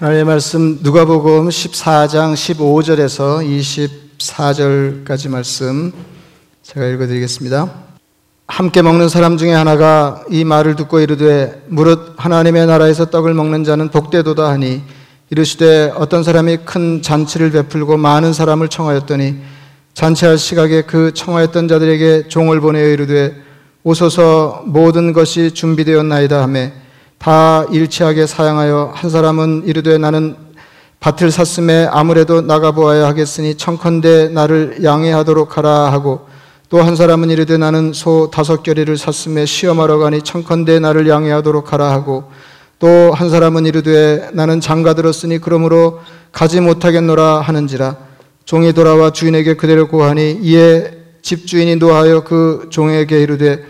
하나님의 0.00 0.26
말씀 0.26 0.78
누가복음 0.80 1.48
14장 1.48 2.32
15절에서 2.32 3.42
24절까지 4.18 5.28
말씀 5.28 5.92
제가 6.62 6.86
읽어드리겠습니다. 6.86 7.68
함께 8.46 8.80
먹는 8.80 9.08
사람 9.08 9.36
중에 9.36 9.52
하나가 9.52 10.22
이 10.30 10.44
말을 10.44 10.76
듣고 10.76 11.00
이르되 11.00 11.64
무릇 11.66 12.14
하나님의 12.16 12.68
나라에서 12.68 13.06
떡을 13.06 13.34
먹는 13.34 13.64
자는 13.64 13.88
복되도다 13.88 14.48
하니 14.48 14.82
이르시되 15.30 15.92
어떤 15.96 16.22
사람이 16.22 16.58
큰 16.58 17.02
잔치를 17.02 17.50
베풀고 17.50 17.96
많은 17.96 18.32
사람을 18.32 18.68
청하였더니 18.68 19.34
잔치할 19.94 20.38
시각에 20.38 20.82
그 20.82 21.12
청하였던 21.12 21.66
자들에게 21.66 22.28
종을 22.28 22.60
보내어 22.60 22.86
이르되 22.86 23.34
오소서 23.82 24.62
모든 24.64 25.12
것이 25.12 25.50
준비되었나이다 25.50 26.40
하매 26.40 26.72
다 27.18 27.64
일치하게 27.70 28.26
사양하여 28.26 28.92
한 28.94 29.10
사람은 29.10 29.64
이르되 29.66 29.98
나는 29.98 30.36
밭을 31.00 31.30
샀음에 31.30 31.88
아무래도 31.90 32.40
나가보아야 32.40 33.06
하겠으니 33.06 33.56
청컨대 33.56 34.28
나를 34.28 34.78
양해하도록 34.82 35.56
하라 35.56 35.92
하고 35.92 36.26
또 36.70 36.82
한 36.82 36.96
사람은 36.96 37.30
이르되 37.30 37.56
나는 37.56 37.92
소 37.92 38.30
다섯 38.30 38.62
결의를 38.62 38.96
샀음에 38.98 39.46
시험하러 39.46 39.98
가니 39.98 40.22
청컨대 40.22 40.78
나를 40.80 41.08
양해하도록 41.08 41.72
하라 41.72 41.90
하고 41.92 42.24
또 42.78 43.12
한 43.12 43.30
사람은 43.30 43.66
이르되 43.66 44.30
나는 44.32 44.60
장가 44.60 44.94
들었으니 44.94 45.38
그러므로 45.38 46.00
가지 46.30 46.60
못하겠노라 46.60 47.40
하는지라. 47.40 47.96
종이 48.44 48.72
돌아와 48.72 49.10
주인에게 49.10 49.54
그대로 49.54 49.88
고하니 49.88 50.38
이에 50.42 50.92
집주인이 51.22 51.76
노하여 51.76 52.24
그 52.24 52.68
종에게 52.70 53.22
이르되 53.22 53.64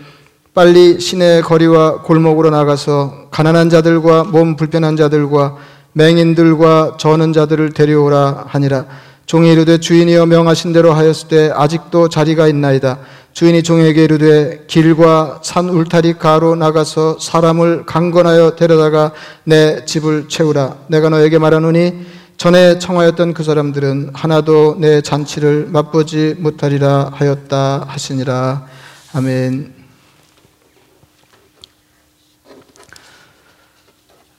빨리 0.53 0.99
시내 0.99 1.41
거리와 1.41 2.01
골목으로 2.01 2.49
나가서 2.49 3.27
가난한 3.31 3.69
자들과 3.69 4.23
몸 4.23 4.55
불편한 4.55 4.97
자들과 4.97 5.57
맹인들과 5.93 6.97
저는 6.99 7.33
자들을 7.33 7.71
데려오라 7.73 8.45
하니라. 8.47 8.85
종이 9.25 9.51
이르되 9.51 9.79
주인이여 9.79 10.25
명하신 10.25 10.73
대로 10.73 10.91
하였을 10.91 11.27
때 11.27 11.51
아직도 11.53 12.09
자리가 12.09 12.47
있나이다. 12.47 12.97
주인이 13.33 13.61
종에게 13.61 14.03
이르되 14.03 14.65
길과 14.65 15.41
산 15.43 15.69
울타리 15.69 16.15
가로 16.15 16.55
나가서 16.55 17.19
사람을 17.19 17.85
강건하여 17.85 18.55
데려다가 18.55 19.11
내 19.43 19.85
집을 19.85 20.29
채우라. 20.29 20.77
내가 20.87 21.09
너에게 21.09 21.37
말하노니 21.37 22.05
전에 22.37 22.79
청하였던 22.79 23.33
그 23.35 23.43
사람들은 23.43 24.11
하나도 24.13 24.77
내 24.79 25.01
잔치를 25.01 25.67
맛보지 25.69 26.35
못하리라 26.39 27.11
하였다 27.13 27.85
하시니라. 27.87 28.65
아멘. 29.13 29.78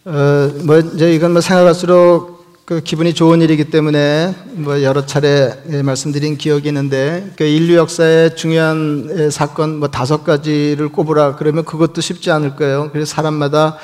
어, 0.06 0.50
뭐 0.64 0.78
이제 0.78 1.12
이건 1.12 1.32
뭐 1.32 1.42
생각할수록 1.42 2.64
그 2.64 2.80
기분이 2.80 3.12
좋은 3.12 3.42
일이기 3.42 3.64
때문에 3.64 4.34
뭐 4.52 4.82
여러 4.82 5.04
차례 5.04 5.52
예, 5.70 5.82
말씀드린 5.82 6.38
기억이 6.38 6.68
있는데 6.68 7.30
그 7.36 7.44
인류 7.44 7.74
역사의 7.74 8.34
중요한 8.34 9.10
예, 9.14 9.28
사건 9.28 9.78
뭐 9.78 9.88
다섯 9.88 10.24
가지를 10.24 10.88
꼽으라 10.88 11.36
그러면 11.36 11.66
그것도 11.66 12.00
쉽지 12.00 12.30
않을 12.30 12.56
거예요. 12.56 12.88
그래서 12.92 13.14
사람마다 13.14 13.76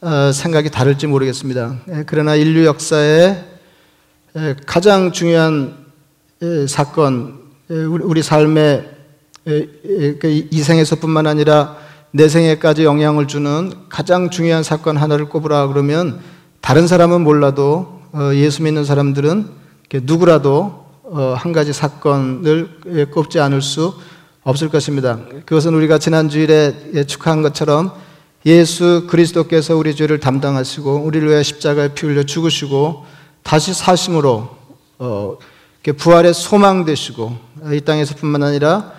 어, 0.00 0.32
생각이 0.32 0.70
다를지 0.70 1.06
모르겠습니다. 1.06 1.80
예, 1.90 2.04
그러나 2.06 2.34
인류 2.34 2.64
역사의 2.64 3.44
가장 4.64 5.12
중요한 5.12 5.76
사건, 6.66 7.42
우리 7.68 8.22
삶의 8.22 8.88
그 9.44 10.46
이생에서뿐만 10.50 11.26
아니라 11.26 11.76
내 12.14 12.28
생에까지 12.28 12.84
영향을 12.84 13.26
주는 13.26 13.72
가장 13.88 14.28
중요한 14.28 14.62
사건 14.62 14.98
하나를 14.98 15.30
꼽으라 15.30 15.68
그러면 15.68 16.20
다른 16.60 16.86
사람은 16.86 17.22
몰라도 17.22 18.00
어, 18.12 18.30
예수 18.34 18.62
믿는 18.62 18.84
사람들은 18.84 19.48
누구라도 20.02 20.84
어, 21.04 21.34
한 21.36 21.52
가지 21.52 21.72
사건을 21.72 23.08
꼽지 23.10 23.40
않을 23.40 23.62
수 23.62 23.94
없을 24.42 24.68
것입니다. 24.68 25.20
그것은 25.46 25.74
우리가 25.74 25.98
지난 25.98 26.28
주일에 26.28 27.04
축하한 27.06 27.40
것처럼 27.40 27.92
예수 28.44 29.06
그리스도께서 29.08 29.76
우리 29.76 29.94
죄를 29.96 30.20
담당하시고 30.20 30.96
우리를 30.96 31.26
위해 31.28 31.42
십자가에 31.42 31.94
피 31.94 32.06
흘려 32.06 32.24
죽으시고 32.24 33.06
다시 33.42 33.72
사심으로 33.72 34.50
어, 34.98 35.38
부활의 35.96 36.34
소망 36.34 36.84
되시고 36.84 37.34
이 37.72 37.80
땅에서뿐만 37.80 38.42
아니라 38.42 38.92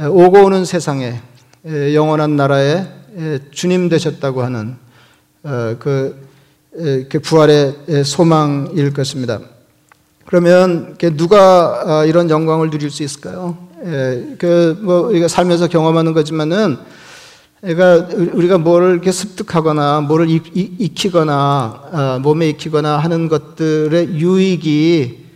오고 0.00 0.44
오는 0.44 0.64
세상에 0.64 1.20
영원한 1.66 2.36
나라의 2.36 2.86
주님 3.50 3.88
되셨다고 3.88 4.42
하는 4.42 4.76
어, 5.42 5.76
그, 5.78 6.28
그 7.08 7.20
부활의 7.20 8.04
소망일 8.04 8.92
것입니다. 8.92 9.40
그러면 10.26 10.96
누가 11.16 11.82
아, 11.86 12.04
이런 12.04 12.28
영광을 12.28 12.70
누릴 12.70 12.90
수 12.90 13.02
있을까요? 13.02 13.56
그뭐 14.38 15.08
우리가 15.08 15.28
살면서 15.28 15.68
경험하는 15.68 16.12
거지만은 16.12 16.76
그러니까 17.60 18.14
우리가 18.34 18.58
뭐를 18.58 18.92
이렇게 18.92 19.10
습득하거나 19.10 20.02
뭐를 20.02 20.28
익히거나 20.28 21.82
아, 21.92 22.18
몸에 22.22 22.50
익히거나 22.50 22.98
하는 22.98 23.28
것들의 23.28 24.10
유익이 24.14 25.27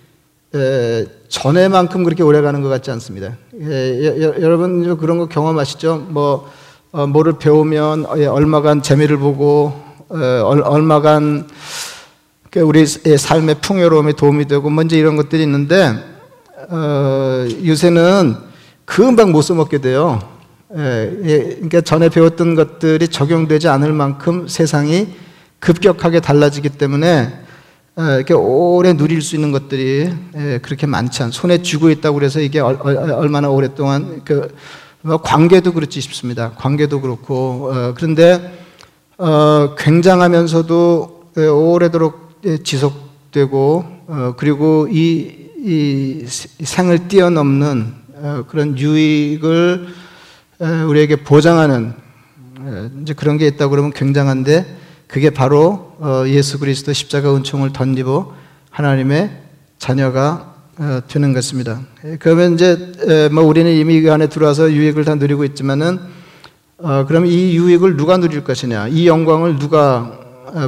전에만큼 1.28 2.04
그렇게 2.04 2.22
오래 2.22 2.42
가는 2.42 2.60
것 2.60 2.68
같지 2.68 2.90
않습니다. 2.90 3.36
예, 3.60 4.20
여 4.20 4.48
러분 4.48 4.96
그런 4.98 5.18
거 5.18 5.26
경험하시죠? 5.26 6.08
뭐 6.10 6.50
어, 6.90 7.06
뭐를 7.06 7.38
배우면 7.38 8.06
예, 8.18 8.26
얼마간 8.26 8.82
재미를 8.82 9.16
보고 9.16 9.72
어, 10.10 10.16
얼마간 10.64 11.48
그 12.50 12.60
우리 12.60 12.84
삶의 12.84 13.56
풍요로움에 13.62 14.12
도움이 14.12 14.44
되고 14.44 14.68
먼저 14.68 14.94
이런 14.94 15.16
것들이 15.16 15.42
있는데 15.44 15.94
어, 16.68 17.46
요새는 17.64 18.36
금방 18.84 19.32
못 19.32 19.40
써먹게 19.40 19.78
돼요. 19.78 20.20
예, 20.76 21.18
예, 21.24 21.38
그러니까 21.38 21.80
전에 21.80 22.10
배웠던 22.10 22.56
것들이 22.56 23.08
적용되지 23.08 23.68
않을 23.68 23.94
만큼 23.94 24.48
세상이 24.48 25.08
급격하게 25.60 26.20
달라지기 26.20 26.70
때문에 26.70 27.41
이렇게 27.94 28.32
오래 28.32 28.94
누릴 28.94 29.20
수 29.20 29.34
있는 29.34 29.52
것들이 29.52 30.10
그렇게 30.62 30.86
많지 30.86 31.22
않. 31.22 31.30
손에 31.30 31.60
쥐고 31.60 31.90
있다고 31.90 32.14
그래서 32.14 32.40
이게 32.40 32.58
얼마나 32.58 33.50
오랫동안 33.50 34.24
그뭐 34.24 35.18
관계도 35.22 35.74
그렇지 35.74 36.00
싶습니다. 36.00 36.52
관계도 36.52 37.02
그렇고 37.02 37.70
어, 37.70 37.94
그런데 37.94 38.58
어, 39.18 39.74
굉장하면서도 39.76 41.32
오래도록 41.36 42.40
지속되고 42.64 43.84
어, 44.06 44.34
그리고 44.38 44.88
이, 44.90 45.50
이 45.58 46.24
생을 46.26 47.08
뛰어넘는 47.08 47.94
그런 48.48 48.78
유익을 48.78 49.88
우리에게 50.88 51.16
보장하는 51.16 51.92
이제 53.02 53.12
그런 53.12 53.36
게 53.36 53.46
있다고 53.48 53.70
그러면 53.70 53.92
굉장한데 53.92 54.81
그게 55.12 55.28
바로 55.28 55.92
어, 55.98 56.24
예수 56.26 56.58
그리스도 56.58 56.94
십자가 56.94 57.36
은총을 57.36 57.74
덧입어 57.74 58.32
하나님의 58.70 59.30
자녀가 59.78 60.54
어, 60.78 61.00
되는 61.06 61.34
것입니다. 61.34 61.82
예, 62.06 62.16
그러면 62.18 62.54
이제 62.54 63.28
뭐 63.30 63.44
우리는 63.44 63.70
이미 63.70 64.00
그 64.00 64.10
안에 64.10 64.28
들어와서 64.28 64.72
유익을 64.72 65.04
다 65.04 65.14
누리고 65.16 65.44
있지만은 65.44 66.00
어, 66.78 67.04
그럼 67.06 67.26
이 67.26 67.54
유익을 67.54 67.98
누가 67.98 68.16
누릴 68.16 68.42
것이냐, 68.42 68.88
이 68.88 69.06
영광을 69.06 69.58
누가 69.58 70.18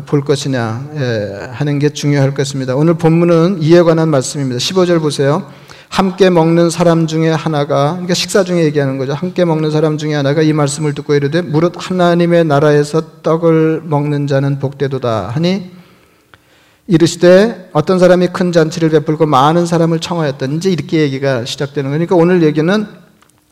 볼 0.05 0.23
것이냐 0.23 0.91
예, 0.95 1.49
하는 1.51 1.79
게 1.79 1.89
중요할 1.89 2.35
것입니다. 2.35 2.77
오늘 2.77 2.95
본문은 2.95 3.63
이에 3.63 3.81
관한 3.81 4.11
말씀입니다. 4.11 4.59
15절 4.59 5.01
보세요. 5.01 5.51
함께 5.95 6.29
먹는 6.29 6.71
사람 6.71 7.07
중에 7.07 7.31
하나가 7.31 7.93
그러니까 7.93 8.15
식사 8.15 8.43
중에 8.43 8.65
얘기하는 8.65 8.99
거죠. 8.99 9.13
함께 9.13 9.45
먹는 9.45 9.71
사람 9.71 9.97
중에 9.97 10.13
하나가 10.13 10.43
이 10.43 10.53
말씀을 10.53 10.93
듣고 10.93 11.15
이르되 11.15 11.41
무릇 11.41 11.75
하나님의 11.77 12.47
나라에서 12.47 13.23
떡을 13.23 13.83
먹는 13.85 14.27
자는 14.27 14.59
복되도다 14.59 15.29
하니 15.29 15.71
이르시되 16.89 17.71
어떤 17.73 18.01
사람이 18.01 18.27
큰 18.33 18.51
잔치를 18.51 18.91
베풀고 18.91 19.27
많은 19.27 19.67
사람을 19.67 20.01
청하였던 20.01 20.55
이제 20.55 20.69
이렇게 20.69 20.99
얘기가 20.99 21.45
시작되는 21.45 21.89
거니까 21.93 22.17
오늘 22.17 22.43
얘기는 22.43 22.89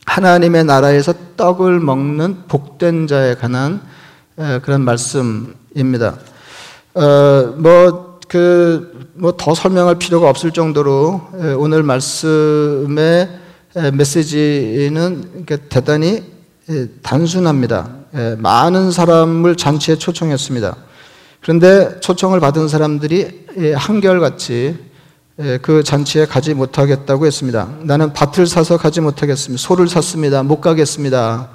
하나님의 0.07 0.65
나라에서 0.65 1.15
떡을 1.37 1.79
먹는 1.79 2.49
복된 2.49 3.07
자에 3.07 3.37
관한 3.37 3.81
그런 4.63 4.81
말씀입니다. 4.81 6.17
어, 6.95 7.55
뭐 7.57 8.12
그 8.33 9.13
뭐 9.15 9.37
더 9.37 9.55
설명할 9.55 9.97
필요가 9.97 10.31
없을 10.31 10.53
정도로 10.53 11.21
오늘 11.59 11.83
말씀의 11.83 13.29
메시지는 13.93 15.45
대단히 15.69 16.23
단순합니다. 17.03 17.91
많은 18.39 18.91
사람을 18.91 19.57
잔치에 19.57 19.97
초청했습니다. 19.97 20.77
그런데 21.43 22.01
초청을 22.01 22.41
받은 22.41 22.69
사람들이 22.69 23.47
한결같이 23.75 24.79
그 25.61 25.83
잔치에 25.83 26.25
가지 26.27 26.55
못하겠다고 26.55 27.27
했습니다. 27.27 27.69
나는 27.83 28.13
밭을 28.13 28.47
사서 28.47 28.79
가지 28.79 29.01
못하겠습니다. 29.01 29.61
소를 29.61 29.89
샀습니다. 29.89 30.43
못 30.43 30.61
가겠습니다. 30.61 31.51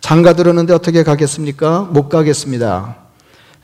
장가 0.00 0.34
들었는데 0.34 0.74
어떻게 0.74 1.02
가겠습니까? 1.02 1.88
못 1.90 2.08
가겠습니다. 2.08 2.96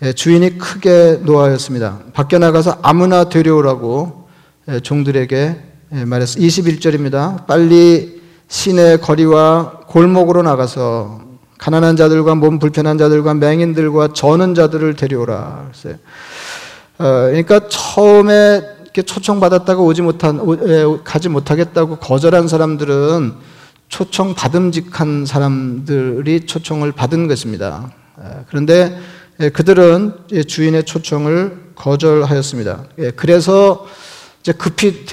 예, 0.03 0.13
주인이 0.13 0.59
크게 0.59 1.21
노하였습니다. 1.23 2.01
밖에 2.13 2.37
나가서 2.37 2.81
아무나 2.83 3.31
데려오라고 3.31 4.29
예, 4.69 4.81
종들에게 4.81 5.57
예, 5.95 6.05
말했어. 6.05 6.39
21절입니다. 6.39 7.47
빨리 7.47 8.21
시내 8.47 8.99
거리와 8.99 9.85
골목으로 9.87 10.43
나가서 10.43 11.23
가난한 11.57 11.97
자들과 11.97 12.35
몸 12.35 12.59
불편한 12.59 12.99
자들과 12.99 13.33
맹인들과 13.35 14.09
저는 14.13 14.55
자들을 14.55 14.97
데려오라. 14.97 15.71
어, 16.99 17.05
그러니까 17.29 17.67
처음에 17.69 18.77
초청받았다가 18.93 19.81
오지 19.81 20.03
못한, 20.03 20.41
가지 21.05 21.31
못하겠다고 21.31 21.97
거절한 21.97 22.49
사람들은 22.49 23.33
초청 23.89 24.35
받음직한 24.35 25.25
사람들이 25.25 26.45
초청을 26.47 26.93
받은 26.93 27.29
것입니다. 27.29 27.91
그런데 28.49 28.99
그들은 29.39 30.13
주인의 30.47 30.85
초청을 30.85 31.67
거절하였습니다. 31.75 32.85
예, 32.99 33.11
그래서 33.11 33.87
이제 34.41 34.53
급히 34.53 35.05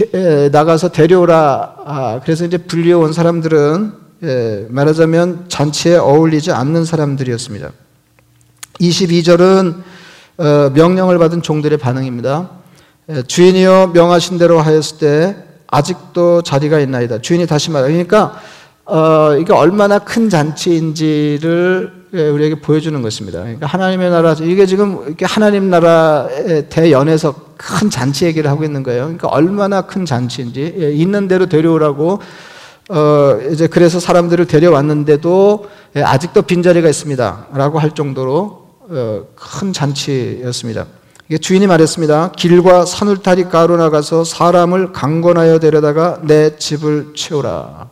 나가서 0.51 0.89
데려오라. 0.89 1.75
아, 1.85 2.19
그래서 2.23 2.45
이제 2.45 2.57
불려온 2.57 3.11
사람들은 3.13 4.03
예, 4.23 4.65
말하자면 4.69 5.45
잔치에 5.49 5.97
어울리지 5.97 6.51
않는 6.53 6.85
사람들이었습니다. 6.85 7.71
22절은 8.79 9.83
어, 10.37 10.71
명령을 10.73 11.17
받은 11.17 11.41
종들의 11.41 11.77
반응입니다. 11.77 12.49
예, 13.09 13.23
주인이여 13.23 13.91
명하신 13.93 14.37
대로 14.37 14.61
하였을 14.61 14.97
때 14.99 15.35
아직도 15.67 16.43
자리가 16.43 16.79
있나이다. 16.79 17.19
주인이 17.19 17.45
다시 17.47 17.71
말하 17.71 17.87
그러니까 17.87 18.39
어, 18.85 19.35
이게 19.37 19.51
얼마나 19.51 19.99
큰 19.99 20.29
잔치인지를 20.29 21.91
예, 21.93 22.02
우리에게 22.13 22.55
보여주는 22.55 23.01
것입니다. 23.01 23.39
그러니까 23.39 23.65
하나님의 23.65 24.11
나라, 24.11 24.33
이게 24.33 24.67
지금 24.67 25.03
이렇게 25.07 25.25
하나님 25.25 25.71
나라의 25.71 26.69
대연에서 26.69 27.33
큰 27.57 27.89
잔치 27.89 28.25
얘기를 28.25 28.49
하고 28.51 28.63
있는 28.63 28.83
거예요. 28.83 29.03
그러니까 29.03 29.29
얼마나 29.29 29.81
큰 29.81 30.05
잔치인지, 30.05 30.75
예, 30.77 30.91
있는 30.91 31.27
대로 31.27 31.47
데려오라고, 31.47 32.19
어, 32.89 33.39
이제 33.51 33.65
그래서 33.65 33.99
사람들을 33.99 34.45
데려왔는데도 34.45 35.69
예, 35.95 36.03
아직도 36.03 36.43
빈자리가 36.43 36.87
있습니다. 36.87 37.47
라고 37.53 37.79
할 37.79 37.95
정도로 37.95 38.67
어, 38.89 39.23
큰 39.35 39.73
잔치였습니다. 39.73 40.85
주인이 41.41 41.65
말했습니다. 41.65 42.33
길과 42.33 42.85
산울타리 42.85 43.45
가로 43.45 43.77
나가서 43.77 44.23
사람을 44.23 44.91
강권하여 44.91 45.59
데려다가 45.59 46.19
내 46.21 46.57
집을 46.57 47.13
채우라. 47.15 47.89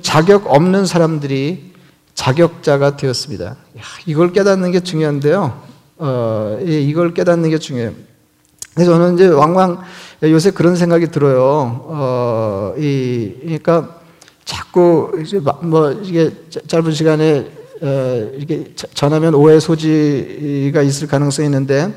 자격 0.00 0.46
없는 0.46 0.86
사람들이 0.86 1.71
자격자가 2.14 2.96
되었습니다. 2.96 3.44
야, 3.46 3.82
이걸 4.06 4.32
깨닫는 4.32 4.70
게 4.70 4.80
중요한데요. 4.80 5.62
어, 5.98 6.58
이걸 6.62 7.14
깨닫는 7.14 7.50
게 7.50 7.58
중요해요. 7.58 7.92
그래서 8.74 8.92
저는 8.92 9.14
이제 9.14 9.28
왕왕 9.28 9.82
요새 10.24 10.50
그런 10.50 10.76
생각이 10.76 11.08
들어요. 11.08 11.84
어, 11.84 12.74
이, 12.78 13.34
그러니까 13.42 14.00
자꾸 14.44 15.12
이제 15.22 15.40
뭐 15.60 15.92
이게 15.92 16.30
짧은 16.66 16.92
시간에 16.92 17.50
어, 17.82 18.30
이렇게 18.34 18.72
전하면 18.94 19.34
오해 19.34 19.60
소지가 19.60 20.82
있을 20.82 21.08
가능성이 21.08 21.46
있는데 21.46 21.92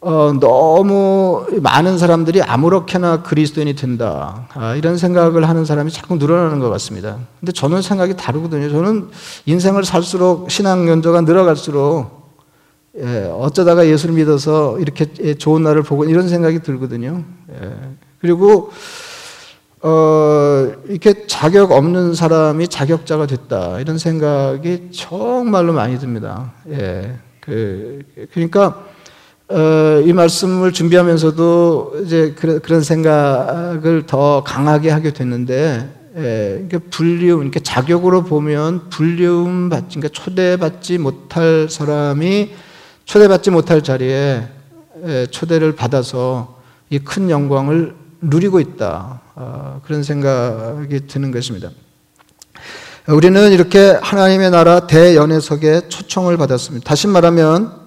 어, 0.00 0.32
너무 0.38 1.46
많은 1.60 1.98
사람들이 1.98 2.42
아무렇게나 2.42 3.22
그리스도인이 3.22 3.74
된다. 3.74 4.46
아, 4.52 4.74
이런 4.74 4.98
생각을 4.98 5.48
하는 5.48 5.64
사람이 5.64 5.90
자꾸 5.90 6.16
늘어나는 6.16 6.60
것 6.60 6.68
같습니다. 6.70 7.18
근데 7.40 7.52
저는 7.52 7.82
생각이 7.82 8.16
다르거든요. 8.16 8.70
저는 8.70 9.08
인생을 9.46 9.84
살수록 9.84 10.50
신앙 10.50 10.88
연조가 10.88 11.22
늘어갈수록 11.22 12.26
예, 12.98 13.30
어쩌다가 13.30 13.86
예수를 13.86 14.14
믿어서 14.14 14.78
이렇게 14.78 15.06
예, 15.22 15.34
좋은 15.34 15.62
날을 15.62 15.82
보고 15.82 16.04
이런 16.04 16.28
생각이 16.28 16.60
들거든요. 16.60 17.24
예, 17.52 17.72
그리고 18.20 18.70
어, 19.82 20.72
이렇게 20.88 21.26
자격 21.26 21.72
없는 21.72 22.14
사람이 22.14 22.68
자격자가 22.68 23.26
됐다. 23.26 23.80
이런 23.80 23.98
생각이 23.98 24.90
정말로 24.92 25.72
많이 25.72 25.98
듭니다. 25.98 26.52
예, 26.70 27.16
그, 27.40 28.02
그러니까 28.32 28.84
어, 29.48 30.02
이 30.04 30.12
말씀을 30.12 30.72
준비하면서도 30.72 32.00
이제 32.04 32.34
그런 32.34 32.82
생각을 32.82 34.04
더 34.06 34.42
강하게 34.42 34.90
하게 34.90 35.12
됐는데, 35.12 35.88
예, 36.16 36.62
이게 36.64 36.78
불리움, 36.78 37.42
이렇게 37.42 37.60
자격으로 37.60 38.24
보면 38.24 38.88
불리움 38.90 39.68
받지, 39.68 39.98
그러니까 40.00 40.08
초대받지 40.20 40.98
못할 40.98 41.68
사람이 41.70 42.50
초대받지 43.04 43.50
못할 43.50 43.82
자리에 43.82 44.48
예, 45.06 45.26
초대를 45.30 45.76
받아서 45.76 46.56
이 46.90 46.98
큰 46.98 47.30
영광을 47.30 47.94
누리고 48.20 48.58
있다. 48.60 49.20
어, 49.36 49.80
그런 49.84 50.02
생각이 50.02 51.06
드는 51.06 51.30
것입니다. 51.30 51.70
우리는 53.08 53.52
이렇게 53.52 53.96
하나님의 54.02 54.50
나라 54.50 54.86
대연회석에 54.88 55.88
초청을 55.88 56.36
받았습니다. 56.36 56.88
다시 56.88 57.06
말하면 57.06 57.85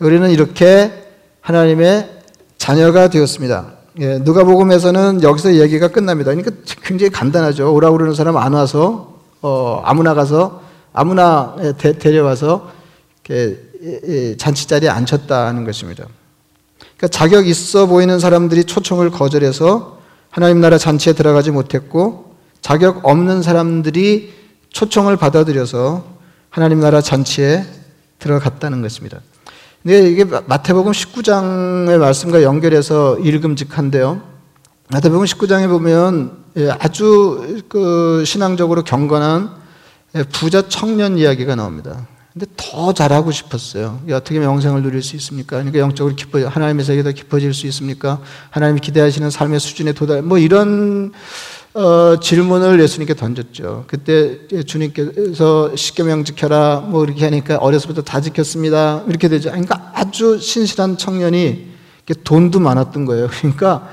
우리는 0.00 0.30
이렇게 0.30 0.92
하나님의 1.40 2.08
자녀가 2.56 3.08
되었습니다. 3.08 3.72
예, 4.00 4.18
누가복음에서는 4.18 5.22
여기서 5.22 5.56
얘기가 5.56 5.88
끝납니다. 5.88 6.32
그러니까 6.32 6.52
굉장히 6.82 7.10
간단하죠. 7.10 7.74
오라 7.74 7.90
그러는 7.90 8.14
사람 8.14 8.36
안 8.36 8.52
와서 8.52 9.18
어, 9.42 9.82
아무나 9.84 10.14
가서 10.14 10.62
아무나 10.92 11.56
데, 11.78 12.10
려와서 12.10 12.70
잔치 14.38 14.68
자리에 14.68 14.88
앉혔다는 14.88 15.64
것입니다. 15.64 16.06
그러니까 16.78 17.08
자격 17.08 17.46
있어 17.46 17.86
보이는 17.86 18.18
사람들이 18.18 18.64
초청을 18.64 19.10
거절해서 19.10 19.98
하나님 20.30 20.60
나라 20.60 20.78
잔치에 20.78 21.12
들어가지 21.12 21.50
못했고 21.50 22.34
자격 22.60 23.04
없는 23.04 23.42
사람들이 23.42 24.34
초청을 24.70 25.16
받아들여서 25.16 26.04
하나님 26.50 26.80
나라 26.80 27.00
잔치에 27.00 27.64
들어갔다는 28.18 28.82
것입니다. 28.82 29.20
근데 29.82 30.10
이게 30.10 30.24
마태복음 30.24 30.92
19장의 30.92 31.98
말씀과 31.98 32.42
연결해서 32.42 33.18
읽음직한데요. 33.18 34.20
마태복음 34.90 35.24
19장에 35.24 35.68
보면 35.68 36.44
예, 36.56 36.70
아주 36.70 37.62
그 37.68 38.24
신앙적으로 38.26 38.82
경건한 38.82 39.50
예, 40.16 40.22
부자 40.24 40.68
청년 40.68 41.18
이야기가 41.18 41.54
나옵니다. 41.54 42.06
근데 42.32 42.46
더 42.56 42.92
잘하고 42.92 43.30
싶었어요. 43.30 44.00
어떻게 44.12 44.36
영생을 44.36 44.82
누릴 44.82 45.02
수 45.02 45.16
있습니까? 45.16 45.56
그러니까 45.56 45.78
영적으로 45.78 46.14
기뻐, 46.14 46.46
하나님의 46.46 46.84
세계에 46.84 47.02
더 47.02 47.12
깊어질 47.12 47.52
수 47.52 47.66
있습니까? 47.66 48.20
하나님이 48.50 48.80
기대하시는 48.80 49.28
삶의 49.30 49.60
수준에 49.60 49.92
도달, 49.92 50.22
뭐 50.22 50.38
이런 50.38 51.12
어, 51.78 52.18
질문을 52.18 52.80
예수님께 52.80 53.14
던졌죠. 53.14 53.84
그때 53.86 54.48
주님께서 54.66 55.76
십계명 55.76 56.24
지켜라 56.24 56.80
뭐 56.80 57.04
이렇게 57.04 57.24
하니까 57.24 57.58
어려서부터 57.58 58.02
다 58.02 58.20
지켰습니다. 58.20 59.04
이렇게 59.06 59.28
되죠. 59.28 59.50
그러니까 59.50 59.92
아주 59.94 60.40
신실한 60.40 60.98
청년이 60.98 61.68
돈도 62.24 62.58
많았던 62.58 63.04
거예요. 63.04 63.28
그러니까 63.30 63.88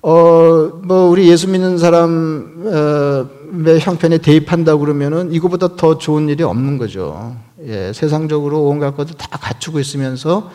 어, 0.00 0.80
뭐 0.82 1.10
우리 1.10 1.28
예수 1.28 1.50
믿는 1.50 1.76
사람의 1.76 3.80
형편에 3.80 4.16
대입한다 4.16 4.78
그러면은 4.78 5.30
이거보다 5.30 5.76
더 5.76 5.98
좋은 5.98 6.30
일이 6.30 6.42
없는 6.42 6.78
거죠. 6.78 7.36
예, 7.66 7.92
세상적으로 7.92 8.62
온갖 8.62 8.96
것을 8.96 9.14
다 9.14 9.28
갖추고 9.28 9.78
있으면서 9.78 10.50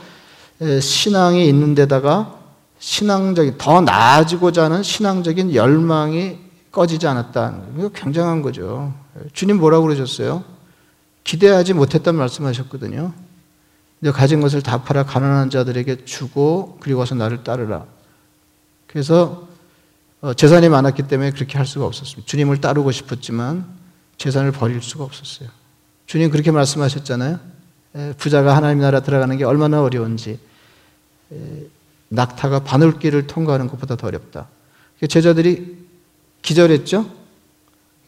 예, 0.63 0.79
신앙이 0.79 1.47
있는 1.47 1.75
데다가 1.75 2.39
신앙적인 2.79 3.59
더 3.59 3.81
나아지고자 3.81 4.63
하는 4.63 4.81
신앙적인 4.81 5.53
열망이 5.53 6.40
꺼지지 6.71 7.05
않았다. 7.07 7.61
이거 7.77 7.89
굉장한 7.89 8.41
거죠. 8.41 8.93
주님 9.33 9.57
뭐라고 9.57 9.85
그러셨어요? 9.85 10.43
기대하지 11.23 11.73
못했단 11.73 12.15
말씀하셨거든요. 12.15 13.13
너 13.99 14.11
가진 14.11 14.41
것을 14.41 14.61
다 14.61 14.81
팔아 14.83 15.03
가난한 15.03 15.49
자들에게 15.49 16.05
주고 16.05 16.77
그리고 16.81 16.99
와서 16.99 17.13
나를 17.13 17.43
따르라. 17.43 17.85
그래서 18.87 19.47
어, 20.21 20.33
재산이 20.33 20.69
많았기 20.69 21.03
때문에 21.03 21.31
그렇게 21.31 21.57
할 21.57 21.65
수가 21.65 21.85
없었습니다. 21.85 22.25
주님을 22.25 22.61
따르고 22.61 22.91
싶었지만 22.91 23.65
재산을 24.17 24.51
버릴 24.51 24.81
수가 24.81 25.03
없었어요. 25.03 25.49
주님 26.05 26.29
그렇게 26.29 26.51
말씀하셨잖아요. 26.51 27.39
부자가 28.17 28.55
하나님 28.55 28.79
나라 28.79 29.01
들어가는 29.01 29.37
게 29.37 29.43
얼마나 29.43 29.81
어려운지 29.81 30.39
낙타가 32.09 32.63
바늘길을 32.63 33.27
통과하는 33.27 33.67
것보다 33.67 33.95
더 33.95 34.07
어렵다. 34.07 34.47
제자들이 35.09 35.80
기절했죠? 36.41 37.05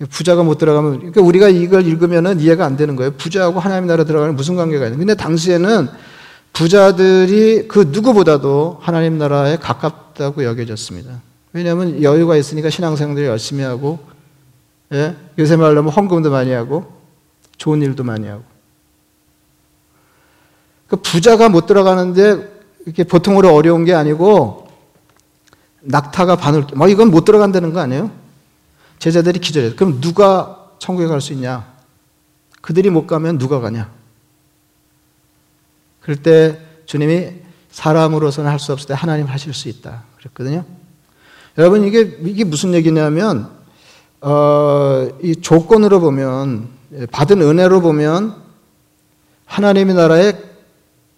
부자가 0.10 0.44
못 0.44 0.58
들어가면, 0.58 0.98
그러니까 0.98 1.22
우리가 1.22 1.50
이걸 1.50 1.86
읽으면 1.86 2.40
이해가 2.40 2.66
안 2.66 2.75
되는 2.75 2.96
거예요. 2.96 3.12
부자하고 3.12 3.60
하나님 3.60 3.88
나라 3.88 4.04
들어가는 4.04 4.36
무슨 4.36 4.56
관계가 4.56 4.86
있는 4.86 5.00
근데 5.00 5.16
당시에는 5.16 5.90
부자들이 6.52 7.68
그 7.68 7.90
누구보다도 7.92 8.80
하나님 8.82 9.18
나라에 9.18 9.58
가깝다고 9.58 10.44
여겨졌습니다. 10.44 11.22
왜냐하면 11.54 12.02
여유가 12.04 12.36
있으니까 12.36 12.70
신앙생활을 12.70 13.25
열심히 13.25 13.63
하고, 13.63 14.00
예? 14.92 15.16
요새 15.40 15.56
말로 15.56 15.80
하면 15.80 15.92
헌금도 15.92 16.32
많이 16.32 16.52
하고, 16.52 16.92
좋은 17.58 17.82
일도 17.82 18.04
많이 18.04 18.28
하고. 18.28 18.44
그 20.88 20.98
부자가 20.98 21.50
못 21.50 21.66
들어가는데 21.66 22.52
이렇게 22.86 23.04
보통으로 23.04 23.56
어려운 23.56 23.86
게 23.86 23.94
아니고 23.94 24.68
낙타가 25.82 26.36
바늘, 26.36 26.68
뭐 26.75 26.88
이건 26.88 27.10
못 27.10 27.25
들어간다는 27.25 27.74
거 27.74 27.80
아니에요? 27.80 28.12
제자들이 29.03 29.39
기절해요. 29.39 29.75
그럼 29.75 30.00
누가 30.00 30.69
천국에 30.79 31.07
갈 31.07 31.19
수 31.19 31.33
있냐? 31.33 31.67
그들이 32.62 32.89
못 32.89 33.05
가면 33.05 33.38
누가 33.38 33.60
가냐? 33.60 33.91
그럴 36.00 36.15
때 36.15 36.57
주님이 36.86 37.33
사람으로서는 37.69 38.50
할 38.50 38.60
수 38.60 38.72
없을 38.72 38.88
때 38.88 38.93
하나님 38.93 39.25
하실 39.25 39.53
수 39.53 39.67
있다. 39.67 40.03
그랬거든요. 40.19 40.63
여러분 41.57 41.83
이게 41.83 42.17
이게 42.22 42.45
무슨 42.45 42.74
얘기냐면 42.74 43.50
어, 44.22 45.10
이 45.22 45.36
조건으로 45.36 46.00
보면 46.00 46.69
받은 47.12 47.41
은혜로 47.41 47.81
보면 47.81 48.38
하나님의 49.45 49.95
나라에 49.95 50.31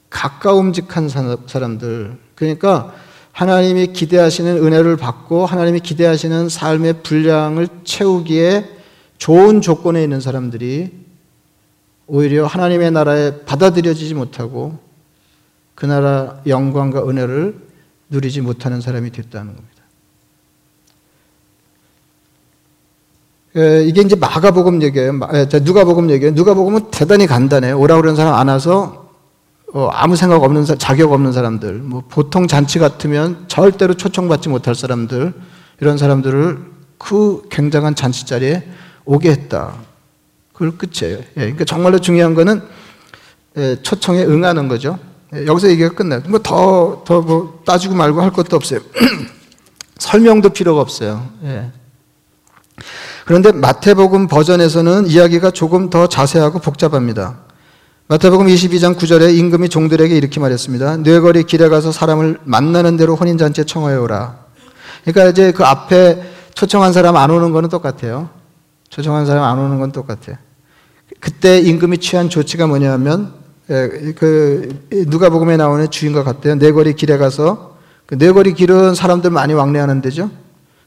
가까움직한 0.10 1.08
사람들 1.46 2.18
그러니까 2.34 2.96
하나님이 3.36 3.88
기대하시는 3.88 4.64
은혜를 4.66 4.96
받고 4.96 5.46
하나님이 5.46 5.82
기대하시는 5.82 6.48
삶의 6.48 7.04
분량을 7.04 7.68
채우기에 7.84 8.66
좋은 9.18 9.60
조건에 9.60 10.02
있는 10.02 10.22
사람들이 10.22 10.94
오히려 12.08 12.46
하나님의 12.46 12.92
나라에 12.92 13.44
받아들여지지 13.44 14.14
못하고 14.14 14.80
그 15.76 15.86
나라 15.86 16.40
영광과 16.48 17.10
은혜를 17.10 17.60
누리지 18.10 18.40
못하는 18.40 18.80
사람이 18.80 19.12
됐다는 19.12 19.54
겁니다. 19.54 19.76
이게 23.86 24.00
이제 24.00 24.16
마가복음 24.16 24.82
얘기예요. 24.82 25.12
누가복음 25.62 26.10
얘기예요. 26.10 26.34
누가복음은 26.36 26.90
대단히 26.90 27.28
간단해요. 27.28 27.78
오라 27.78 27.98
그러는 27.98 28.16
사람 28.16 28.34
안 28.36 28.48
와서 28.48 29.05
어, 29.76 29.90
아무 29.92 30.16
생각 30.16 30.42
없는 30.42 30.64
자격 30.78 31.12
없는 31.12 31.34
사람들, 31.34 31.74
뭐 31.74 32.02
보통 32.08 32.48
잔치 32.48 32.80
같으면 32.80 33.44
절대로 33.50 33.94
초청받지 33.94 34.48
못할 34.48 34.74
사람들 34.74 35.34
이런 35.82 35.98
사람들을 35.98 36.60
그 36.98 37.42
굉장한 37.52 37.94
잔치 37.94 38.26
자리에 38.26 38.66
오게 39.04 39.30
했다. 39.32 39.74
그걸 40.54 40.78
끝이에요. 40.78 41.18
예, 41.18 41.26
그러니까 41.42 41.66
정말로 41.66 42.00
중요한 42.00 42.36
거는 42.36 42.62
예, 43.58 43.76
초청에 43.84 44.24
응하는 44.24 44.70
거죠. 44.70 44.98
예, 45.36 45.46
여기서 45.46 45.68
얘기가 45.68 45.90
끝나요. 45.90 46.22
뭐더 46.26 47.04
더뭐 47.06 47.64
따지고 47.66 47.96
말고 47.96 48.22
할 48.22 48.32
것도 48.32 48.56
없어요. 48.56 48.80
설명도 50.00 50.52
필요가 50.52 50.80
없어요. 50.80 51.28
예. 51.44 51.70
그런데 53.26 53.52
마태복음 53.52 54.30
버전에서는 54.30 55.08
이야기가 55.08 55.52
조금 55.52 55.90
더 55.90 56.08
자세하고 56.08 56.60
복잡합니다. 56.60 57.45
마태복음 58.08 58.46
22장 58.46 58.96
9절에 58.98 59.36
임금이 59.36 59.68
종들에게 59.70 60.16
이렇게 60.16 60.40
말했습니다. 60.40 60.98
뇌거리 60.98 61.44
길에 61.46 61.70
가서 61.70 61.92
사람을 61.92 62.38
만나는 62.44 62.98
대로 62.98 63.16
혼인잔치에 63.16 63.64
청하여 63.64 64.00
오라. 64.04 64.38
그러니까 65.04 65.32
이제 65.32 65.52
그 65.52 65.64
앞에 65.64 66.22
초청한 66.54 66.94
사람 66.94 67.16
안 67.16 67.32
오는 67.32 67.52
거는 67.52 67.70
똑같아요. 67.70 68.30
초청한 68.90 69.26
사람 69.26 69.44
안 69.44 69.58
오는 69.58 69.80
건 69.80 69.92
똑같아요. 69.92 70.38
그때 71.20 71.58
임금이 71.58 71.98
취한 71.98 72.30
조치가 72.30 72.68
뭐냐면 72.68 73.34
예, 73.72 74.14
그 74.16 74.86
누가복음에 74.92 75.58
나오는 75.58 75.90
주인과 75.90 76.24
같아요. 76.24 76.54
네거리 76.54 76.94
길에 76.94 77.18
가서 77.18 77.76
그 78.06 78.14
네거리 78.14 78.54
길은 78.54 78.94
사람들 78.94 79.32
많이 79.32 79.56
왕래하는 79.56 80.02
데죠. 80.02 80.30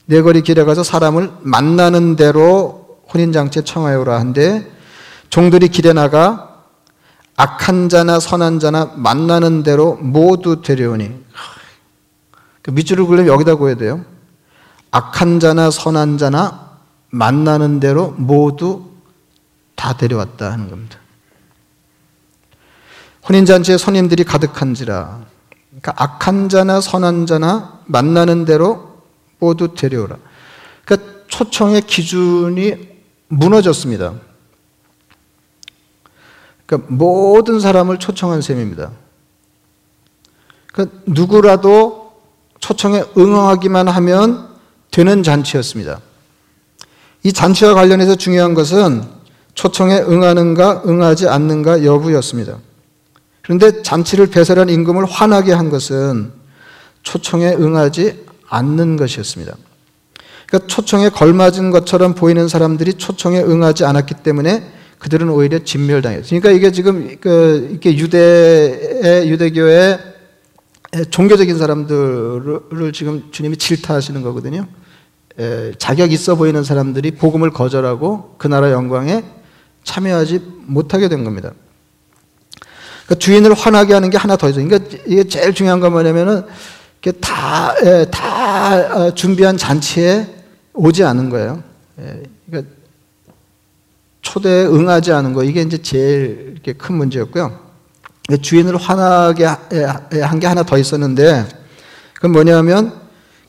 네거리 0.06 0.42
길에 0.42 0.62
가서 0.62 0.84
사람을 0.84 1.32
만나는 1.40 2.14
대로 2.14 3.00
혼인 3.12 3.32
장치에 3.32 3.64
청하여라 3.64 4.20
한데 4.20 4.70
종들이 5.30 5.66
길에 5.66 5.92
나가 5.92 6.47
악한 7.38 7.88
자나 7.88 8.18
선한 8.18 8.58
자나 8.58 8.94
만나는 8.96 9.62
대로 9.62 9.94
모두 9.94 10.60
데려오니 10.60 11.24
그 12.62 12.72
밑줄을 12.72 13.06
그려면 13.06 13.32
여기다 13.32 13.54
고야 13.54 13.76
돼요. 13.76 14.04
악한 14.90 15.38
자나 15.38 15.70
선한 15.70 16.18
자나 16.18 16.78
만나는 17.10 17.78
대로 17.78 18.10
모두 18.18 18.90
다 19.76 19.96
데려왔다 19.96 20.50
하는 20.50 20.68
겁니다. 20.68 20.98
혼인잔치에 23.28 23.78
손님들이 23.78 24.24
가득한지라. 24.24 25.20
그러니까 25.68 25.94
악한 25.96 26.48
자나 26.48 26.80
선한 26.80 27.26
자나 27.26 27.78
만나는 27.86 28.46
대로 28.46 29.04
모두 29.38 29.74
데려오라. 29.74 30.16
그러니까 30.84 31.20
초청의 31.28 31.82
기준이 31.82 32.98
무너졌습니다. 33.28 34.14
그러니까 36.68 36.94
모든 36.94 37.60
사람을 37.60 37.98
초청한 37.98 38.42
셈입니다. 38.42 38.90
그러니까 40.70 40.98
누구라도 41.06 42.12
초청에 42.60 43.02
응하기만 43.16 43.88
하면 43.88 44.48
되는 44.90 45.22
잔치였습니다. 45.22 46.00
이 47.22 47.32
잔치와 47.32 47.72
관련해서 47.72 48.16
중요한 48.16 48.52
것은 48.52 49.02
초청에 49.54 49.98
응하는가 49.98 50.82
응하지 50.86 51.26
않는가 51.28 51.84
여부였습니다. 51.84 52.58
그런데 53.42 53.82
잔치를 53.82 54.26
배설한 54.26 54.68
임금을 54.68 55.06
화나게 55.06 55.54
한 55.54 55.70
것은 55.70 56.32
초청에 57.02 57.54
응하지 57.54 58.26
않는 58.46 58.98
것이었습니다. 58.98 59.56
그러니까 60.46 60.66
초청에 60.66 61.08
걸맞은 61.08 61.70
것처럼 61.70 62.14
보이는 62.14 62.46
사람들이 62.46 62.94
초청에 62.94 63.40
응하지 63.40 63.86
않았기 63.86 64.16
때문에 64.16 64.77
그들은 64.98 65.30
오히려 65.30 65.62
진멸당했어요. 65.62 66.40
그러니까 66.40 66.50
이게 66.50 66.72
지금 66.72 67.16
그 67.20 67.70
이게 67.72 67.96
유대 67.96 69.24
유대교의 69.26 69.98
종교적인 71.10 71.58
사람들을 71.58 72.92
지금 72.92 73.30
주님이 73.30 73.56
질타하시는 73.56 74.22
거거든요. 74.22 74.66
자격 75.78 76.12
있어 76.12 76.34
보이는 76.34 76.64
사람들이 76.64 77.12
복음을 77.12 77.50
거절하고 77.50 78.34
그 78.38 78.48
나라 78.48 78.72
영광에 78.72 79.22
참여하지 79.84 80.42
못하게 80.66 81.08
된 81.08 81.24
겁니다. 81.24 81.52
그러니까 83.06 83.14
주인을 83.20 83.54
화나게 83.54 83.94
하는 83.94 84.10
게 84.10 84.18
하나 84.18 84.36
더 84.36 84.48
있어요. 84.48 84.66
그러니까 84.66 84.98
이게 85.06 85.24
제일 85.24 85.54
중요한 85.54 85.80
건 85.80 85.92
뭐냐면은 85.92 86.44
다, 87.20 87.74
예, 87.84 88.04
다 88.10 88.74
어, 88.74 89.14
준비한 89.14 89.56
잔치에 89.56 90.26
오지 90.74 91.04
않은 91.04 91.30
거예요. 91.30 91.62
예, 92.00 92.22
그러니까 92.50 92.74
초대에 94.28 94.66
응하지 94.66 95.12
않은 95.12 95.32
거, 95.32 95.42
이게 95.42 95.62
이제 95.62 95.78
제일 95.78 96.56
큰 96.76 96.96
문제였고요. 96.96 97.58
주인을 98.42 98.76
화나게 98.76 99.46
한 99.46 100.38
게 100.38 100.46
하나 100.46 100.62
더 100.62 100.76
있었는데, 100.76 101.46
그건 102.14 102.32
뭐냐면 102.32 102.92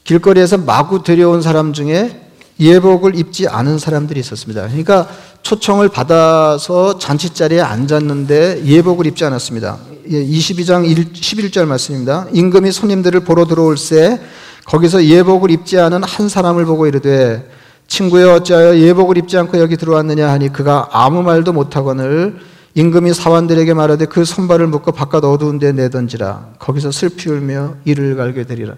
길거리에서 0.05 0.57
마구 0.57 1.03
데려온 1.03 1.41
사람 1.41 1.73
중에 1.73 2.27
예복을 2.59 3.17
입지 3.17 3.47
않은 3.47 3.77
사람들이 3.77 4.19
있었습니다. 4.21 4.67
그러니까 4.67 5.07
초청을 5.43 5.89
받아서 5.89 6.97
잔치 6.97 7.33
자리에 7.33 7.61
앉았는데 7.61 8.65
예복을 8.65 9.05
입지 9.07 9.23
않았습니다. 9.25 9.79
22장 10.07 10.85
11절 11.13 11.65
말씀입니다. 11.65 12.25
임금이 12.33 12.71
손님들을 12.71 13.21
보러 13.21 13.45
들어올 13.45 13.77
새 13.77 14.19
거기서 14.65 15.05
예복을 15.05 15.51
입지 15.51 15.79
않은 15.79 16.03
한 16.03 16.29
사람을 16.29 16.65
보고 16.65 16.87
이르되 16.87 17.49
친구여 17.89 18.35
어찌하여 18.35 18.77
예복을 18.77 19.17
입지 19.17 19.37
않고 19.37 19.59
여기 19.59 19.75
들어왔느냐 19.75 20.29
하니 20.29 20.53
그가 20.53 20.87
아무 20.91 21.21
말도 21.23 21.51
못하거늘 21.51 22.39
임금이 22.75 23.13
사원들에게 23.13 23.73
말하되 23.73 24.05
그 24.05 24.23
손발을 24.23 24.67
묶어 24.67 24.91
바깥 24.91 25.25
어두운 25.25 25.59
데 25.59 25.73
내던지라 25.73 26.51
거기서 26.59 26.91
슬피 26.91 27.29
울며 27.29 27.75
이를 27.83 28.15
갈게 28.15 28.45
되리라. 28.45 28.75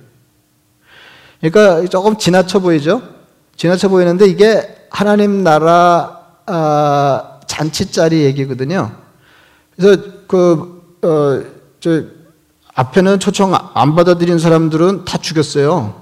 그러니까 1.42 1.88
조금 1.90 2.18
지나쳐 2.18 2.60
보이죠? 2.60 3.02
지나쳐 3.58 3.90
보이는데 3.90 4.26
이게 4.26 4.88
하나님 4.90 5.44
나라 5.44 6.22
아, 6.46 7.40
잔치자리 7.48 8.24
얘기거든요. 8.24 8.92
그래서 9.76 10.02
그, 10.28 10.98
어, 11.02 11.44
저, 11.80 12.04
앞에는 12.74 13.20
초청 13.20 13.54
안 13.54 13.96
받아들인 13.96 14.40
사람들은 14.40 15.06
다 15.06 15.18
죽였어요. 15.18 16.01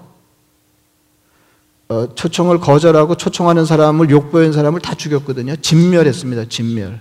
어, 1.92 2.08
초청을 2.14 2.60
거절하고 2.60 3.16
초청하는 3.16 3.66
사람을 3.66 4.12
욕보인 4.12 4.54
사람을 4.54 4.80
다 4.80 4.94
죽였거든요. 4.94 5.56
진멸했습니다. 5.56 6.46
진멸. 6.48 7.00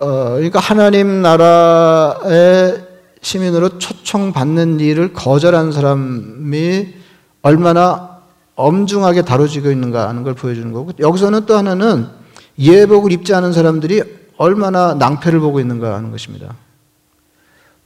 어, 0.00 0.30
그러니까 0.30 0.60
하나님 0.60 1.20
나라의 1.20 2.86
시민으로 3.20 3.78
초청받는 3.78 4.80
일을 4.80 5.12
거절한 5.12 5.72
사람이 5.72 6.94
얼마나 7.42 8.18
엄중하게 8.54 9.22
다뤄지고 9.22 9.70
있는가 9.70 10.08
하는 10.08 10.22
걸 10.22 10.32
보여주는 10.32 10.72
거고 10.72 10.92
여기서는 10.98 11.44
또 11.44 11.54
하나는 11.54 12.06
예복을 12.58 13.12
입지 13.12 13.34
않은 13.34 13.52
사람들이 13.52 14.02
얼마나 14.38 14.94
낭패를 14.94 15.38
보고 15.40 15.60
있는가 15.60 15.94
하는 15.94 16.10
것입니다. 16.10 16.54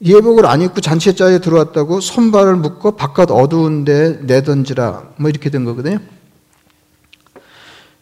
예복을 0.04 0.46
안 0.46 0.60
입고 0.62 0.80
잔치에 0.80 1.14
짜에 1.14 1.38
들어왔다고 1.38 2.00
손발을 2.00 2.56
묶고 2.56 2.96
바깥 2.96 3.30
어두운데 3.30 4.18
내던지라 4.22 5.10
뭐 5.16 5.30
이렇게 5.30 5.48
된 5.48 5.64
거거든요. 5.64 5.98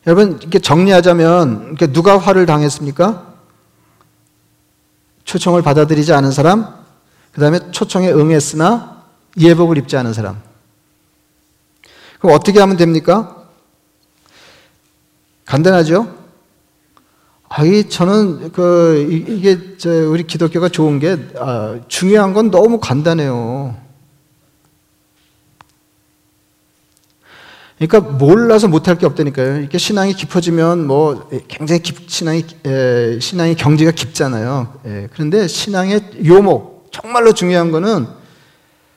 여러분 0.06 0.38
이렇게 0.40 0.58
정리하자면 0.58 1.76
누가 1.92 2.16
화를 2.16 2.46
당했습니까? 2.46 3.26
초청을 5.24 5.62
받아들이지 5.62 6.12
않은 6.14 6.32
사람, 6.32 6.66
그 7.32 7.40
다음에 7.40 7.70
초청에 7.70 8.10
응했으나 8.10 9.04
예복을 9.38 9.76
입지 9.78 9.96
않은 9.96 10.14
사람. 10.14 10.40
그럼 12.18 12.34
어떻게 12.34 12.58
하면 12.60 12.76
됩니까? 12.76 13.44
간단하죠? 15.44 16.19
아이, 17.52 17.88
저는, 17.88 18.52
그, 18.52 19.08
이게, 19.10 19.76
저, 19.76 19.90
우리 19.90 20.24
기독교가 20.24 20.68
좋은 20.68 21.00
게, 21.00 21.18
아, 21.36 21.80
중요한 21.88 22.32
건 22.32 22.52
너무 22.52 22.78
간단해요. 22.78 23.74
그러니까 27.76 28.00
몰라서 28.12 28.68
못할 28.68 28.96
게 28.98 29.04
없다니까요. 29.04 29.56
이렇게 29.58 29.78
신앙이 29.78 30.12
깊어지면 30.12 30.86
뭐 30.86 31.28
굉장히 31.48 31.80
깊, 31.80 32.08
신앙이 32.08 32.44
에, 32.66 33.18
신앙이 33.18 33.56
경지가 33.56 33.92
깊잖아요. 33.92 34.74
에, 34.84 35.08
그런데 35.12 35.48
신앙의 35.48 36.20
요목 36.24 36.90
정말로 36.92 37.32
중요한 37.32 37.72
거는 37.72 38.06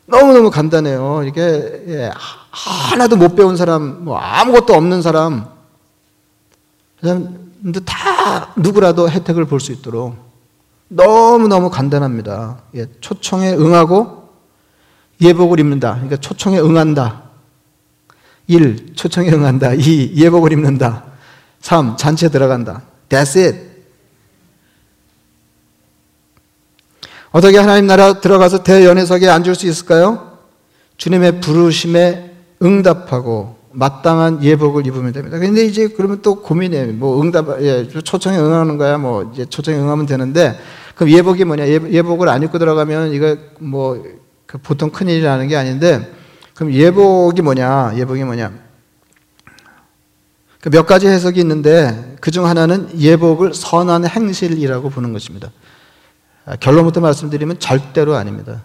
너무 0.05 0.33
너무 0.33 0.51
간단해요. 0.51 1.23
이게 1.25 1.41
예, 1.87 2.11
하나도 2.51 3.15
못 3.15 3.35
배운 3.35 3.55
사람, 3.55 4.03
뭐 4.03 4.17
아무것도 4.17 4.73
없는 4.73 5.01
사람, 5.01 5.45
근데 6.99 7.79
다 7.85 8.12
누구라도 8.55 9.09
혜택을 9.09 9.45
볼 9.45 9.59
수 9.59 9.71
있도록 9.71 10.15
너무 10.87 11.47
너무 11.47 11.69
간단합니다. 11.69 12.61
예, 12.75 12.85
초청에 13.01 13.53
응하고 13.53 14.29
예복을 15.21 15.59
입는다. 15.59 15.93
그러니까 15.93 16.17
초청에 16.17 16.59
응한다. 16.59 17.23
1. 18.47 18.93
초청에 18.95 19.29
응한다. 19.31 19.73
2. 19.73 20.13
예복을 20.15 20.51
입는다. 20.51 21.05
3. 21.61 21.97
잔치에 21.97 22.29
들어간다. 22.29 22.83
That's 23.09 23.37
it. 23.37 23.73
어떻게 27.31 27.57
하나님 27.57 27.87
나라 27.87 28.19
들어가서 28.19 28.63
대연회석에 28.63 29.27
앉을 29.27 29.55
수 29.55 29.65
있을까요? 29.67 30.37
주님의 30.97 31.41
부르심에 31.41 32.35
응답하고 32.61 33.57
마땅한 33.73 34.43
예복을 34.43 34.87
입으면 34.87 35.11
됩니다. 35.13 35.37
근데 35.39 35.65
이제 35.65 35.87
그러면 35.87 36.21
또 36.21 36.35
고민해. 36.35 36.85
뭐 36.93 37.21
응답, 37.21 37.61
예, 37.61 37.87
초청에 37.87 38.37
응하는 38.37 38.77
거야. 38.77 38.97
뭐 38.97 39.29
이제 39.33 39.45
초청에 39.45 39.77
응하면 39.77 40.05
되는데 40.05 40.57
그럼 40.95 41.09
예복이 41.09 41.43
뭐냐? 41.43 41.67
예, 41.67 42.01
복을 42.01 42.29
안 42.29 42.43
입고 42.43 42.59
들어가면 42.59 43.13
이거 43.13 43.35
뭐그 43.59 44.59
보통 44.63 44.89
큰 44.91 45.09
일이라는 45.09 45.47
게 45.47 45.55
아닌데 45.55 46.11
그럼 46.55 46.71
예복이 46.71 47.41
뭐냐? 47.41 47.93
예복이 47.97 48.23
뭐냐? 48.23 48.51
그몇 50.61 50.85
가지 50.87 51.07
해석이 51.07 51.39
있는데 51.41 52.15
그 52.21 52.31
중 52.31 52.45
하나는 52.45 52.87
예복을 52.97 53.53
선한 53.53 54.05
행실이라고 54.07 54.89
보는 54.89 55.11
것입니다. 55.11 55.51
아, 56.45 56.55
결론부터 56.55 57.01
말씀드리면 57.01 57.59
절대로 57.59 58.15
아닙니다. 58.15 58.61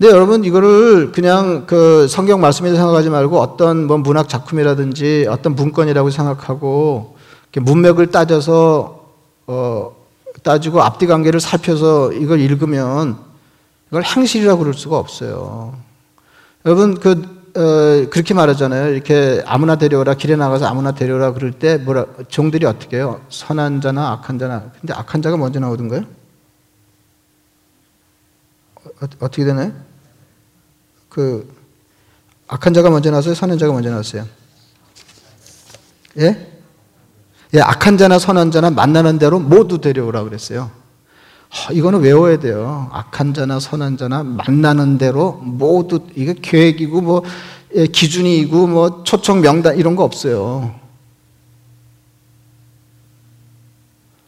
근데 0.00 0.14
여러분 0.14 0.44
이거를 0.44 1.12
그냥 1.12 1.66
그 1.66 2.08
성경 2.08 2.40
말씀이라고 2.40 2.74
생각하지 2.74 3.10
말고 3.10 3.38
어떤 3.38 3.86
뭐 3.86 3.98
문학 3.98 4.30
작품이라든지 4.30 5.26
어떤 5.28 5.54
문건이라고 5.54 6.08
생각하고 6.08 7.18
문맥을 7.54 8.06
따져서 8.06 9.10
어 9.46 9.94
따지고 10.42 10.80
앞뒤 10.80 11.06
관계를 11.06 11.38
살펴서 11.38 12.12
이걸 12.12 12.40
읽으면 12.40 13.18
이걸 13.90 14.02
행실이라고 14.02 14.60
그럴 14.60 14.72
수가 14.72 14.96
없어요. 14.96 15.74
여러분 16.64 16.98
그 16.98 17.38
어, 17.54 18.08
그렇게 18.08 18.32
말하잖아요. 18.32 18.94
이렇게 18.94 19.42
아무나 19.44 19.76
데려오라 19.76 20.14
길에 20.14 20.34
나가서 20.34 20.64
아무나 20.64 20.92
데려오라 20.92 21.34
그럴 21.34 21.52
때 21.52 21.76
뭐라 21.76 22.06
종들이 22.28 22.64
어떻게 22.64 22.96
해요? 22.96 23.20
선한 23.28 23.82
자나 23.82 24.12
악한 24.12 24.38
자나. 24.38 24.70
근데 24.80 24.94
악한 24.94 25.20
자가 25.20 25.36
먼저 25.36 25.60
나오던가요? 25.60 26.04
어, 28.76 29.06
어떻게 29.20 29.44
되나요? 29.44 29.89
그 31.10 31.54
악한 32.48 32.72
자가 32.72 32.88
먼저 32.88 33.10
나왔어요? 33.10 33.34
선한 33.34 33.58
자가 33.58 33.72
먼저 33.72 33.90
나왔어요? 33.90 34.26
예? 36.18 36.48
예, 37.52 37.60
악한 37.60 37.98
자나 37.98 38.18
선한 38.18 38.50
자나 38.50 38.70
만나는 38.70 39.18
대로 39.18 39.38
모두 39.38 39.80
데려오라 39.80 40.22
그랬어요. 40.24 40.70
이거는 41.72 42.00
외워야 42.00 42.38
돼요. 42.38 42.88
악한 42.92 43.34
자나 43.34 43.58
선한 43.58 43.96
자나 43.96 44.22
만나는 44.22 44.98
대로 44.98 45.32
모두 45.42 46.06
이게 46.14 46.34
계획이고 46.40 47.00
뭐 47.00 47.22
예, 47.74 47.86
기준이고 47.86 48.66
뭐 48.68 49.02
초청 49.04 49.40
명단 49.40 49.76
이런 49.76 49.96
거 49.96 50.04
없어요. 50.04 50.74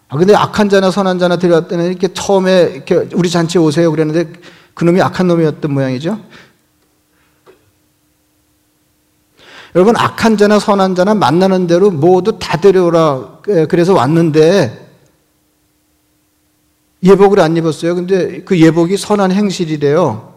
아 0.08 0.16
근데 0.16 0.34
악한 0.34 0.68
자나 0.68 0.90
선한 0.90 1.18
자나 1.20 1.38
데려왔더니 1.38 1.86
이렇게 1.86 2.08
처음에 2.12 2.72
이렇게 2.74 3.08
우리 3.14 3.30
잔치에 3.30 3.60
오세요 3.60 3.90
그랬는데 3.90 4.32
그놈이 4.74 5.00
악한 5.00 5.28
놈이었던 5.28 5.72
모양이죠. 5.72 6.18
여러분 9.74 9.96
악한 9.96 10.37
자나 10.37 10.58
선한 10.58 10.94
자나 10.94 11.14
만나는 11.14 11.66
대로 11.66 11.90
모두 11.90 12.38
다 12.38 12.61
데려오라 12.61 13.40
예, 13.48 13.66
그래서 13.66 13.94
왔는데 13.94 14.90
예복을 17.02 17.40
안 17.40 17.56
입었어요. 17.56 17.94
근데 17.94 18.42
그 18.42 18.58
예복이 18.58 18.96
선한 18.96 19.32
행실이래요. 19.32 20.32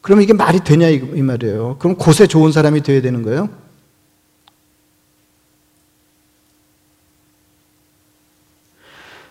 그럼 0.00 0.22
이게 0.22 0.32
말이 0.32 0.60
되냐 0.60 0.88
이 0.88 1.00
말이에요. 1.00 1.76
그럼 1.78 1.96
곳에 1.96 2.26
좋은 2.26 2.50
사람이 2.50 2.82
되어야 2.82 3.02
되는 3.02 3.22
거예요? 3.22 3.48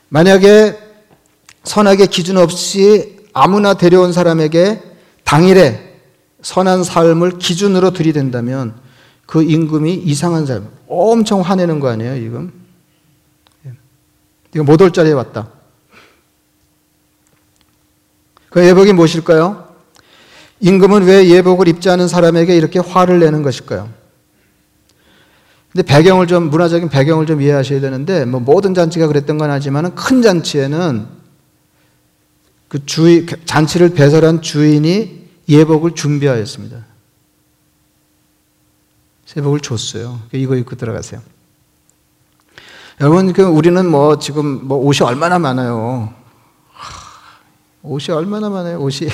만약에 0.10 0.78
선하게 1.64 2.08
기준 2.08 2.38
없이 2.38 3.18
아무나 3.34 3.74
데려온 3.74 4.12
사람에게 4.12 4.82
당일에 5.24 6.00
선한 6.42 6.84
삶을 6.84 7.38
기준으로 7.38 7.92
들이댄다면 7.92 8.76
그 9.32 9.42
임금이 9.42 9.94
이상한 9.94 10.46
사람, 10.46 10.68
엄청 10.90 11.40
화내는 11.40 11.80
거 11.80 11.88
아니에요, 11.88 12.16
지금? 12.16 12.52
이거 14.54 14.66
못 14.66 14.82
올 14.82 14.92
자리에 14.92 15.14
왔다. 15.14 15.48
그 18.50 18.68
예복이 18.68 18.92
무엇일까요? 18.92 19.70
임금은 20.60 21.04
왜 21.06 21.30
예복을 21.30 21.70
입지 21.70 21.90
않은 21.90 22.10
사람에게 22.10 22.58
이렇게 22.58 22.80
화를 22.80 23.22
내는 23.22 23.42
것일까요? 23.42 23.90
근데 25.72 25.84
배경을 25.84 26.28
좀 26.28 26.50
문화적인 26.50 26.90
배경을 26.90 27.26
좀 27.26 27.42
이해하셔야 27.42 27.80
되는데 27.80 28.26
뭐 28.26 28.42
모든 28.42 28.74
잔치가 28.74 29.08
그랬던 29.08 29.38
건 29.38 29.50
아니지만 29.50 29.96
큰 29.96 30.22
잔치에는 30.22 31.08
그 32.68 32.86
주인 32.86 33.26
잔치를 33.46 33.94
배설한 33.94 34.42
주인이 34.42 35.30
예복을 35.48 35.96
준비하였습니다. 35.96 36.91
세복을 39.32 39.62
줬어요. 39.62 40.20
이거 40.34 40.58
입고 40.58 40.76
들어가세요. 40.76 41.22
여러분 43.00 43.32
그 43.32 43.44
우리는 43.44 43.90
뭐 43.90 44.20
지금 44.20 44.68
뭐 44.68 44.78
옷이 44.78 45.08
얼마나 45.08 45.40
많아요. 45.40 46.14
옷이 47.82 48.14
얼마나 48.14 48.50
많아요, 48.50 48.80
옷이. 48.82 49.10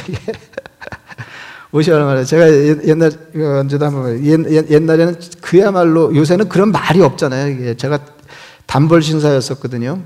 옷이 1.71 1.91
얼마나 1.91 2.23
제가 2.23 2.51
옛날 2.51 3.12
언제도 3.60 3.86
한번 3.86 4.25
옛날에는 4.25 5.19
그야말로 5.39 6.15
요새는 6.15 6.49
그런 6.49 6.71
말이 6.71 6.99
없잖아요. 6.99 7.75
제가 7.75 7.99
단벌 8.65 9.03
신사였었거든요. 9.03 10.01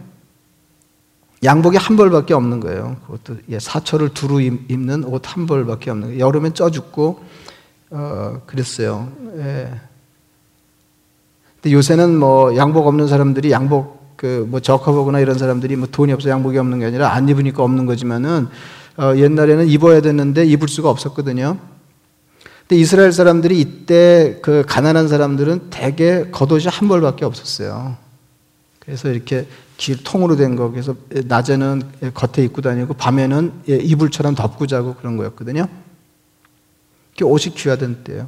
양복이 1.42 1.78
한 1.78 1.96
벌밖에 1.96 2.34
없는 2.34 2.60
거예요. 2.60 2.98
그것도 3.08 3.40
사철을 3.60 4.10
두루 4.10 4.42
입는 4.42 5.06
옷 5.06 5.26
한 5.26 5.48
벌밖에 5.48 5.90
없는 5.90 6.10
거예요. 6.10 6.20
여름엔 6.20 6.54
쪄 6.54 6.70
죽고 6.70 7.24
어, 7.92 8.42
그랬어요. 8.46 9.10
예. 9.38 9.91
근데 11.62 11.76
요새는 11.76 12.18
뭐 12.18 12.56
양복 12.56 12.88
없는 12.88 13.08
사람들이 13.08 13.52
양복 13.52 14.02
그 14.22 14.46
뭐 14.48 14.60
저커버거나 14.60 15.20
이런 15.20 15.38
사람들이 15.38 15.76
뭐 15.76 15.88
돈이 15.92 16.14
없어 16.14 16.30
양복이 16.30 16.58
없는 16.58 16.80
게 16.80 16.86
아니라 16.86 17.12
안 17.12 17.28
입으니까 17.28 17.64
없는 17.64 17.88
거지만은 17.88 18.48
어 18.98 19.14
옛날에는 19.16 19.68
입어야 19.68 20.02
됐는데 20.02 20.46
입을 20.46 20.68
수가 20.68 20.92
없었거든요. 20.92 21.58
근데 22.68 22.80
이스라엘 22.80 23.12
사람들이 23.12 23.60
이때 23.60 24.38
그 24.44 24.64
가난한 24.68 25.08
사람들은 25.08 25.72
대개 25.72 26.30
겉옷이 26.32 26.66
한 26.68 26.88
벌밖에 26.88 27.26
없었어요. 27.26 27.98
그래서 28.80 29.10
이렇게 29.10 29.48
길 29.78 30.04
통으로 30.04 30.36
된 30.36 30.56
거, 30.56 30.70
그래서 30.70 30.96
낮에는 31.10 31.82
겉에 32.14 32.46
입고 32.46 32.62
다니고 32.62 32.94
밤에는 32.94 33.54
예, 33.70 33.76
이불처럼 33.78 34.36
덮고 34.36 34.68
자고 34.68 34.94
그런 34.96 35.18
거였거든요. 35.18 35.66
그 37.18 37.26
옷이 37.26 37.56
귀하던 37.56 38.04
때예요. 38.04 38.28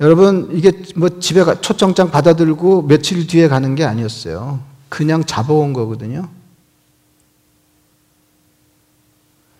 여러분 0.00 0.48
이게 0.52 0.72
뭐 0.96 1.20
집에 1.20 1.42
초청장 1.60 2.10
받아들고 2.10 2.82
며칠 2.82 3.26
뒤에 3.26 3.48
가는 3.48 3.74
게 3.74 3.84
아니었어요. 3.84 4.60
그냥 4.88 5.24
잡아온 5.24 5.72
거거든요. 5.72 6.28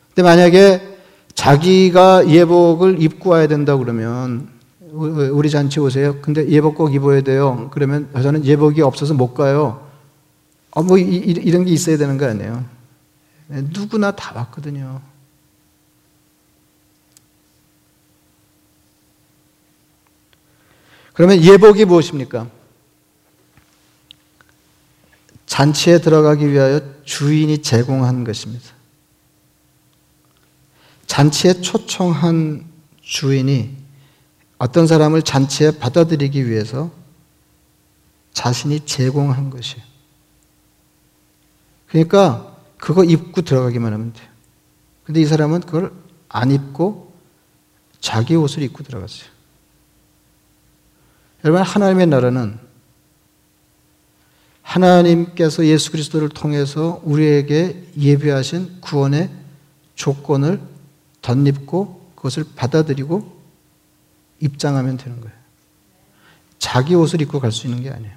근데 0.09 0.23
만약에 0.23 0.97
자기가 1.35 2.29
예복을 2.29 3.03
입고 3.03 3.31
와야 3.31 3.47
된다 3.49 3.77
그러면 3.77 4.49
우리 4.92 5.51
잔치 5.51 5.81
오세요. 5.81 6.16
근데 6.20 6.49
예복 6.49 6.77
꼭 6.77 6.94
입어야 6.94 7.20
돼요. 7.23 7.68
그러면 7.73 8.09
저는 8.12 8.44
예복이 8.44 8.81
없어서 8.83 9.14
못 9.14 9.35
가요. 9.35 9.85
어, 10.70 10.83
뭐, 10.83 10.99
이, 10.99 11.03
이런 11.03 11.64
게 11.64 11.73
있어야 11.73 11.97
되는 11.97 12.18
거 12.18 12.27
아니에요? 12.27 12.64
네, 13.49 13.62
누구나 13.73 14.11
다 14.11 14.33
봤거든요. 14.35 15.01
그러면 21.14 21.42
예복이 21.42 21.85
무엇입니까? 21.87 22.50
잔치에 25.46 26.00
들어가기 26.00 26.50
위하여 26.50 26.81
주인이 27.05 27.62
제공한 27.62 28.24
것입니다. 28.24 28.64
잔치에 31.07 31.61
초청한 31.61 32.66
주인이 33.00 33.77
어떤 34.59 34.87
사람을 34.87 35.22
잔치에 35.22 35.79
받아들이기 35.79 36.48
위해서 36.48 36.90
자신이 38.33 38.81
제공한 38.81 39.50
것이에요. 39.50 39.85
그러니까 41.87 42.57
그거 42.79 43.05
입고 43.05 43.42
들어가기만 43.42 43.92
하면 43.92 44.12
돼요. 44.12 44.29
근데 45.05 45.20
이 45.20 45.27
사람은 45.27 45.61
그걸 45.61 45.92
안 46.29 46.50
입고 46.50 47.14
자기 48.00 48.35
옷을 48.35 48.62
입고 48.64 48.83
들어갔어요. 48.83 49.34
여러분, 51.45 51.63
하나님의 51.63 52.07
나라는 52.07 52.59
하나님께서 54.63 55.67
예수 55.67 55.93
그리스도를 55.93 56.31
통해서 56.31 57.03
우리에게 57.05 57.85
예비하신 57.99 58.81
구원의 58.81 59.31
조건을 59.95 60.59
덧입고 61.21 62.13
그것을 62.17 62.45
받아들이고 62.57 63.35
입장하면 64.41 64.97
되는 64.97 65.21
거예요. 65.21 65.35
자기 66.59 66.95
옷을 66.95 67.21
입고 67.21 67.41
갈 67.41 67.53
수 67.53 67.67
있는 67.67 67.83
게 67.83 67.91
아니에요. 67.91 68.15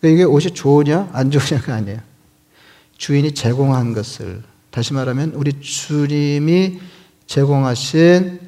그러니까 0.00 0.14
이게 0.14 0.24
옷이 0.24 0.54
좋으냐, 0.54 1.10
안 1.12 1.30
좋으냐가 1.30 1.74
아니에요. 1.74 2.00
주인이 2.96 3.34
제공한 3.34 3.92
것을, 3.92 4.42
다시 4.70 4.94
말하면 4.94 5.32
우리 5.34 5.60
주님이 5.60 6.80
제공하신 7.26 8.40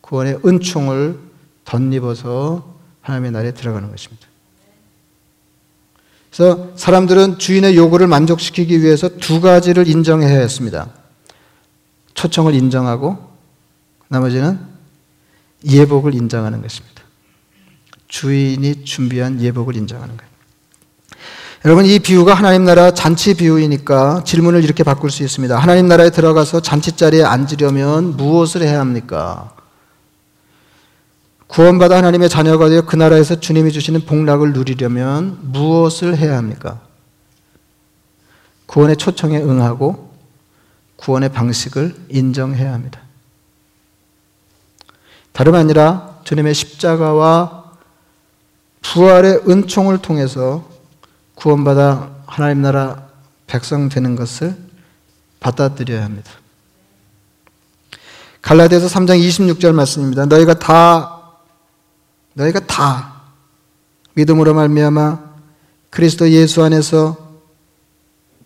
구원의 0.00 0.40
은총을 0.44 1.18
덧입어서 1.64 2.79
하나님의 3.02 3.30
나라에 3.32 3.52
들어가는 3.52 3.90
것입니다. 3.90 4.26
그래서 6.30 6.70
사람들은 6.76 7.38
주인의 7.38 7.76
요구를 7.76 8.06
만족시키기 8.06 8.82
위해서 8.82 9.08
두 9.18 9.40
가지를 9.40 9.88
인정해야 9.88 10.38
했습니다. 10.38 10.88
초청을 12.14 12.54
인정하고 12.54 13.30
나머지는 14.08 14.60
예복을 15.64 16.14
인정하는 16.14 16.62
것입니다. 16.62 17.02
주인이 18.08 18.84
준비한 18.84 19.40
예복을 19.40 19.76
인정하는 19.76 20.16
거예요. 20.16 20.30
여러분, 21.64 21.84
이 21.84 21.98
비유가 21.98 22.32
하나님 22.32 22.64
나라 22.64 22.92
잔치 22.92 23.34
비유이니까 23.34 24.24
질문을 24.24 24.64
이렇게 24.64 24.82
바꿀 24.82 25.10
수 25.10 25.22
있습니다. 25.22 25.58
하나님 25.58 25.88
나라에 25.88 26.10
들어가서 26.10 26.60
잔치 26.60 26.92
자리에 26.92 27.22
앉으려면 27.22 28.16
무엇을 28.16 28.62
해야 28.62 28.80
합니까? 28.80 29.54
구원받아 31.50 31.96
하나님의 31.96 32.28
자녀가 32.28 32.68
되어 32.68 32.82
그 32.82 32.94
나라에서 32.94 33.40
주님이 33.40 33.72
주시는 33.72 34.06
복락을 34.06 34.52
누리려면 34.52 35.38
무엇을 35.42 36.16
해야 36.16 36.36
합니까? 36.36 36.80
구원의 38.66 38.96
초청에 38.96 39.38
응하고 39.38 40.14
구원의 40.94 41.30
방식을 41.30 41.96
인정해야 42.08 42.72
합니다. 42.72 43.00
다름 45.32 45.56
아니라 45.56 46.20
주님의 46.22 46.54
십자가와 46.54 47.72
부활의 48.82 49.42
은총을 49.48 49.98
통해서 49.98 50.68
구원받아 51.34 52.10
하나님 52.26 52.62
나라 52.62 53.08
백성 53.48 53.88
되는 53.88 54.14
것을 54.14 54.56
받아들여야 55.40 56.04
합니다. 56.04 56.30
갈라디아서 58.40 58.86
3장 58.86 59.20
26절 59.20 59.72
말씀입니다. 59.72 60.26
너희가 60.26 60.54
다 60.54 61.19
너희가 62.34 62.60
다 62.60 63.22
믿음으로 64.14 64.54
말미암아 64.54 65.30
그리스도 65.90 66.30
예수 66.30 66.62
안에서 66.62 67.16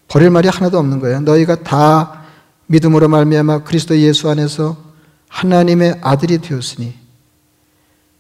버릴 0.08 0.30
말이 0.30 0.48
하나도 0.48 0.78
없는 0.78 1.00
거예요. 1.00 1.20
너희가 1.20 1.62
다 1.62 2.24
믿음으로 2.66 3.08
말미암아 3.08 3.64
그리스도 3.64 3.98
예수 3.98 4.30
안에서 4.30 4.76
하나님의 5.28 6.00
아들이 6.02 6.38
되었으니 6.38 6.94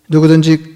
누구든지 0.08 0.74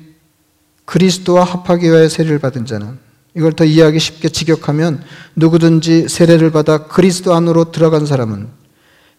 그리스도와 0.84 1.44
합하기 1.44 1.86
위하여 1.86 2.08
세례를 2.08 2.38
받은 2.38 2.64
자는 2.64 2.98
이걸 3.34 3.52
더 3.52 3.64
이해하기 3.64 3.98
쉽게 3.98 4.30
직역하면 4.30 5.02
누구든지 5.36 6.08
세례를 6.08 6.50
받아 6.50 6.86
그리스도 6.86 7.34
안으로 7.34 7.72
들어간 7.72 8.06
사람은 8.06 8.48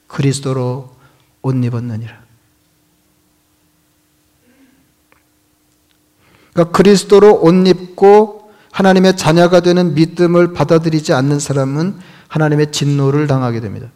그리스도로 0.07 0.95
옷 1.41 1.63
입었느니라. 1.63 2.28
그러니까 6.53 6.75
그리스도로 6.75 7.41
옷 7.41 7.67
입고 7.67 8.51
하나님의 8.71 9.17
자녀가 9.17 9.59
되는 9.59 9.93
믿음을 9.93 10.53
받아들이지 10.53 11.13
않는 11.13 11.39
사람은 11.39 11.97
하나님의 12.27 12.71
진노를 12.71 13.27
당하게 13.27 13.59
됩니다. 13.59 13.87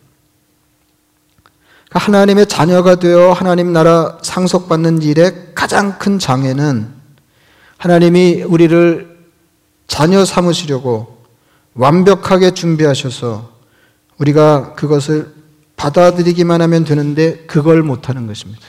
그러니까 1.89 1.99
하나님의 2.07 2.47
자녀가 2.47 2.95
되어 2.95 3.33
하나님 3.33 3.71
나라 3.71 4.17
상속받는 4.21 5.01
일의 5.01 5.51
가장 5.53 5.99
큰 5.99 6.19
장애는 6.19 6.89
하나님이 7.77 8.43
우리를 8.43 9.13
자녀 9.87 10.25
삼으시려고 10.25 11.23
완벽하게 11.75 12.51
준비하셔서 12.51 13.51
우리가 14.17 14.73
그것을 14.73 15.33
받아들이기만 15.75 16.61
하면 16.61 16.83
되는데 16.83 17.45
그걸 17.45 17.83
못하는 17.83 18.25
것입니다. 18.25 18.61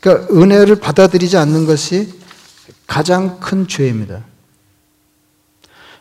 그러니까 0.00 0.34
은혜를 0.34 0.76
받아들이지 0.76 1.36
않는 1.36 1.66
것이 1.66 2.14
가장 2.86 3.40
큰 3.40 3.66
죄입니다. 3.66 4.24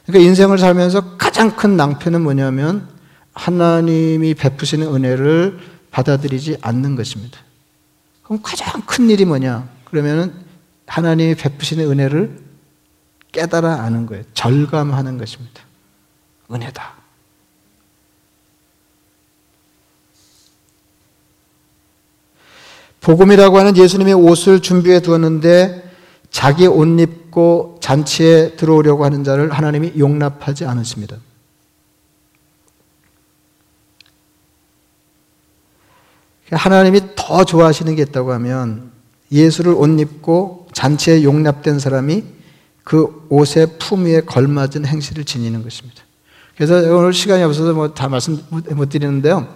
그러니까 0.05 0.27
인생을 0.27 0.57
살면서 0.57 1.17
가장 1.17 1.55
큰 1.55 1.75
낭패는 1.75 2.21
뭐냐면 2.21 2.87
하나님이 3.33 4.33
베푸시는 4.33 4.93
은혜를 4.93 5.59
받아들이지 5.91 6.57
않는 6.61 6.95
것입니다. 6.95 7.39
그럼 8.23 8.39
가장 8.41 8.81
큰 8.85 9.09
일이 9.09 9.25
뭐냐? 9.25 9.67
그러면은 9.85 10.33
하나님이 10.85 11.35
베푸시는 11.35 11.89
은혜를 11.89 12.39
깨달아 13.31 13.81
아는 13.81 14.05
거예요. 14.05 14.23
절감하는 14.33 15.17
것입니다. 15.17 15.61
은혜다. 16.51 16.96
복음이라고 23.07 23.57
하는 23.57 23.77
예수님의 23.77 24.15
옷을 24.15 24.59
준비해 24.59 24.99
두었는데 24.99 25.81
자기 26.29 26.67
옷 26.67 26.85
입고 26.99 27.77
잔치에 27.79 28.57
들어오려고 28.57 29.05
하는 29.05 29.23
자를 29.23 29.49
하나님이 29.49 29.93
용납하지 29.97 30.65
않으십니다. 30.65 31.15
하나님이 36.51 36.99
더 37.15 37.45
좋아하시는 37.45 37.95
게 37.95 38.01
있다고 38.01 38.33
하면 38.33 38.91
예수를 39.31 39.73
옷 39.73 39.87
입고 40.01 40.67
잔치에 40.73 41.23
용납된 41.23 41.79
사람이 41.79 42.25
그 42.83 43.25
옷의 43.29 43.77
품위에 43.79 44.21
걸맞은 44.21 44.85
행실을 44.85 45.23
지니는 45.23 45.63
것입니다. 45.63 46.03
그래서 46.57 46.75
오늘 46.93 47.13
시간이 47.13 47.41
없어서 47.43 47.71
뭐 47.71 47.93
다 47.93 48.09
말씀 48.09 48.37
못 48.49 48.89
드리는데요. 48.89 49.55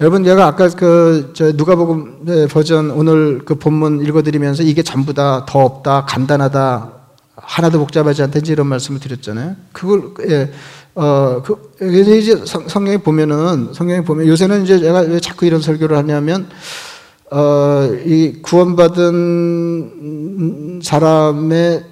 여러분 0.00 0.24
제가 0.24 0.46
아까 0.46 0.68
그저 0.70 1.52
누가복음 1.52 2.20
네, 2.22 2.46
버전 2.46 2.90
오늘 2.90 3.40
그 3.44 3.54
본문 3.56 4.00
읽어드리면서 4.06 4.62
이게 4.62 4.82
전부 4.82 5.12
다 5.12 5.44
더 5.46 5.58
없다 5.60 6.06
간단하다 6.06 6.92
하나도 7.36 7.78
복잡하지 7.80 8.22
않다 8.22 8.40
이런 8.46 8.66
말씀을 8.66 8.98
드렸잖아요. 9.00 9.56
그걸 9.72 10.14
예, 10.30 10.50
어 10.94 11.42
그 11.44 11.72
그래서 11.78 12.14
이제 12.14 12.42
성 12.46 12.64
경에 12.66 12.96
보면은 12.98 13.74
성경에 13.74 14.02
보면 14.02 14.26
요새는 14.26 14.64
이제 14.64 14.78
제가 14.78 15.00
왜 15.00 15.20
자꾸 15.20 15.44
이런 15.46 15.60
설교를 15.60 15.96
하냐면 15.98 16.48
어 17.30 17.90
이 18.06 18.40
구원받은 18.42 20.00
사람의 20.82 21.84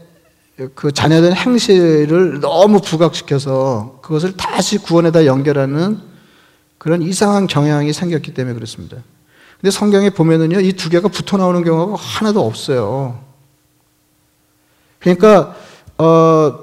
그 0.74 0.92
자녀된 0.92 1.34
행실을 1.34 2.40
너무 2.40 2.80
부각시켜서 2.80 3.98
그것을 4.02 4.34
다시 4.36 4.78
구원에다 4.78 5.26
연결하는 5.26 5.98
그런 6.78 7.02
이상한 7.02 7.46
경향이 7.46 7.92
생겼기 7.92 8.34
때문에 8.34 8.54
그렇습니다. 8.54 8.96
근데 9.60 9.70
성경에 9.72 10.10
보면은요, 10.10 10.60
이 10.60 10.72
두 10.72 10.88
개가 10.88 11.08
붙어 11.08 11.36
나오는 11.36 11.62
경우가 11.64 11.96
하나도 11.96 12.44
없어요. 12.46 13.18
그러니까, 15.00 15.56
어, 15.98 16.60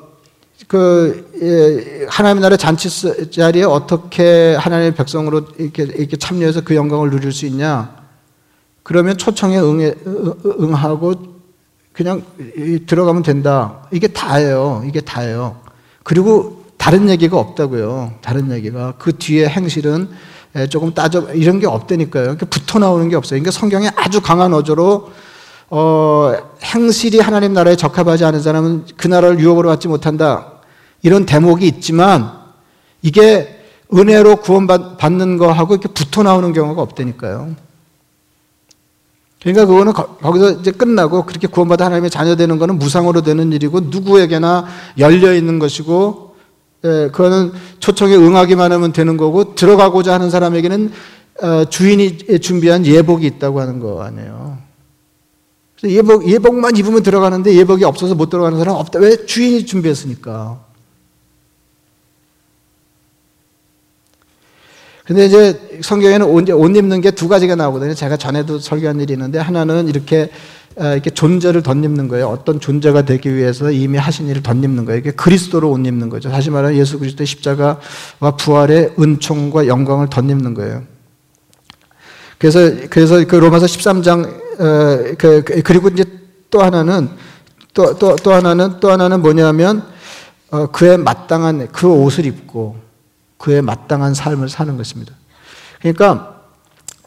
그, 0.68 1.30
예, 1.42 2.06
하나님의 2.10 2.42
나라 2.42 2.58
잔치 2.58 2.90
자리에 3.30 3.64
어떻게 3.64 4.56
하나님의 4.56 4.96
백성으로 4.96 5.48
이렇게, 5.60 5.84
이렇게 5.84 6.16
참여해서 6.18 6.62
그 6.62 6.76
영광을 6.76 7.10
누릴 7.10 7.32
수 7.32 7.46
있냐? 7.46 7.96
그러면 8.84 9.18
초청에 9.18 9.60
응해, 9.60 9.96
응하고 10.46 11.36
그냥 11.92 12.24
들어가면 12.88 13.24
된다. 13.24 13.88
이게 13.92 14.08
다예요. 14.08 14.84
이게 14.86 15.02
다예요. 15.02 15.62
그리고 16.04 16.65
다른 16.86 17.10
얘기가 17.10 17.40
없다고요. 17.40 18.14
다른 18.22 18.52
얘기가. 18.52 18.94
그 19.00 19.18
뒤에 19.18 19.48
행실은 19.48 20.08
조금 20.70 20.94
따져, 20.94 21.34
이런 21.34 21.60
게 21.60 21.66
없다니까요. 21.66 22.38
붙어 22.48 22.78
나오는 22.78 23.10
게 23.10 23.16
없어요. 23.16 23.40
그러니까 23.40 23.50
성경에 23.50 23.90
아주 23.96 24.22
강한 24.22 24.54
어조로, 24.54 25.10
어, 25.72 26.34
행실이 26.64 27.22
하나님 27.22 27.54
나라에 27.54 27.76
적합하지 27.76 28.24
않은 28.26 28.40
사람은 28.40 28.86
그 28.98 29.08
나라를 29.08 29.40
유업으로 29.40 29.68
받지 29.68 29.88
못한다. 29.88 30.62
이런 31.02 31.26
대목이 31.26 31.66
있지만, 31.66 32.34
이게 33.02 33.60
은혜로 33.92 34.36
구원받는 34.36 35.40
거하고 35.40 35.74
이렇게 35.74 35.90
붙어 35.92 36.22
나오는 36.22 36.54
경우가 36.54 36.84
없다니까요. 36.84 37.56
그러니까 39.42 39.66
그거는 39.66 39.92
거기서 39.94 40.52
이제 40.52 40.70
끝나고 40.70 41.26
그렇게 41.26 41.48
구원받아 41.48 41.86
하나님의 41.86 42.12
자녀 42.12 42.36
되는 42.36 42.60
거는 42.60 42.78
무상으로 42.78 43.24
되는 43.24 43.52
일이고 43.54 43.80
누구에게나 43.80 44.66
열려 45.00 45.34
있는 45.34 45.58
것이고 45.58 46.25
예, 46.86 47.10
그거는 47.12 47.52
초청에 47.80 48.16
응하기만 48.16 48.72
하면 48.72 48.94
되는 48.94 49.18
거고 49.18 49.56
들어가고자 49.56 50.14
하는 50.14 50.30
사람에게는 50.30 50.92
어, 51.42 51.66
주인이 51.66 52.40
준비한 52.40 52.86
예복이 52.86 53.26
있다고 53.26 53.60
하는 53.60 53.80
거 53.80 54.04
아니에요. 54.04 54.58
예복, 55.84 56.28
예복만 56.28 56.78
입으면 56.78 57.04
들어가는데 57.04 57.54
예복이 57.56 57.84
없어서 57.84 58.16
못 58.16 58.30
들어가는 58.30 58.58
사람 58.58 58.76
없다. 58.76 59.00
왜? 59.00 59.26
주인이 59.26 59.66
준비했으니까. 59.66 60.64
근데 65.06 65.26
이제 65.28 65.80
성경에는 65.82 66.26
옷, 66.26 66.76
입는 66.76 67.02
게 67.02 67.12
두 67.12 67.28
가지가 67.28 67.56
나오거든요. 67.56 67.94
제가 67.94 68.18
전에도 68.18 68.58
설교한 68.58 69.00
일이 69.00 69.14
있는데 69.14 69.38
하나는 69.38 69.88
이렇게 69.88 70.24
어, 70.24 70.30
이렇게 70.78 71.10
존재를 71.10 71.64
덧입는 71.64 72.10
거예요. 72.10 72.28
어떤 72.28 72.60
존재가 72.60 73.04
되기 73.04 73.34
위해서 73.34 73.72
이미 73.72 73.98
하신 73.98 74.28
일을 74.28 74.44
덧입는 74.44 74.84
거예요. 74.86 75.00
이게 75.00 75.12
그리스도로 75.12 75.72
옷 75.72 75.78
입는 75.86 76.10
거죠. 76.10 76.30
다시 76.30 76.50
말하면 76.50 76.78
예수 76.78 77.00
그리스도의 77.00 77.28
십자가와 77.28 78.36
부활의 78.38 78.96
은총과 79.00 79.68
영광을 79.68 80.10
덧입는 80.10 80.54
거예요. 80.54 80.84
그래서 82.38 82.60
그래서 82.90 83.26
그 83.26 83.36
로마서 83.36 83.66
13장 83.66 84.26
어, 84.60 85.16
그, 85.18 85.44
그, 85.44 85.62
그리고 85.62 85.88
이제 85.90 86.04
또 86.50 86.62
하나는 86.62 87.10
또 87.74 87.98
또 87.98 88.16
또 88.18 88.34
하나는 88.34 88.80
또 88.80 88.92
하나는 88.92 89.22
뭐냐면 89.22 89.84
어, 90.52 90.68
그에 90.68 90.98
마땅한 90.98 91.70
그 91.72 91.88
옷을 91.88 92.26
입고 92.26 92.76
그에 93.38 93.62
마땅한 93.62 94.14
삶을 94.14 94.50
사는 94.50 94.76
것입니다. 94.78 95.14
그러니까 95.80 96.42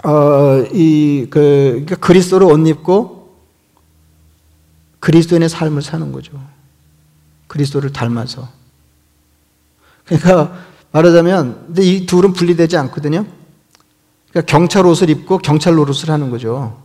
어, 0.04 0.64
이그 0.72 1.28
그러니까 1.30 1.96
그리스도로 1.96 2.46
옷 2.48 2.66
입고 2.66 3.17
그리스도인의 5.00 5.48
삶을 5.48 5.82
사는 5.82 6.12
거죠. 6.12 6.32
그리스도를 7.46 7.92
닮아서. 7.92 8.48
그러니까 10.04 10.58
말하자면 10.92 11.66
근데 11.66 11.82
이 11.82 12.06
둘은 12.06 12.32
분리되지 12.32 12.76
않거든요. 12.76 13.26
그러니까 14.30 14.50
경찰 14.50 14.86
옷을 14.86 15.10
입고 15.10 15.38
경찰 15.38 15.74
노릇을 15.74 16.10
하는 16.10 16.30
거죠. 16.30 16.80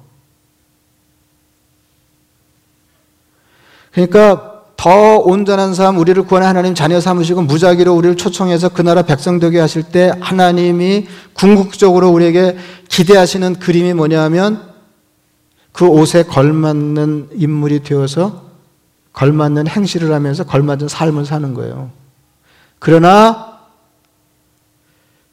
그러니까 3.92 4.54
더 4.76 5.18
온전한 5.18 5.74
삶, 5.74 5.98
우리를 5.98 6.22
구원해 6.24 6.46
하나님 6.46 6.76
자녀 6.76 7.00
삼으시고 7.00 7.44
무작위로 7.44 7.94
우리를 7.94 8.18
초청해서 8.18 8.70
그 8.70 8.82
나라 8.82 9.04
백성 9.04 9.40
되게 9.40 9.60
하실 9.60 9.84
때 9.84 10.12
하나님이 10.20 11.08
궁극적으로 11.34 12.10
우리에게 12.10 12.58
기대하시는 12.90 13.60
그림이 13.60 13.94
뭐냐면 13.94 14.73
그 15.74 15.88
옷에 15.88 16.24
걸맞는 16.24 17.30
인물이 17.34 17.84
되어서 17.84 18.44
걸맞는 19.12 19.68
행실을 19.68 20.14
하면서 20.14 20.44
걸맞은 20.44 20.88
삶을 20.88 21.26
사는 21.26 21.54
거예요. 21.54 21.92
그러나 22.80 23.60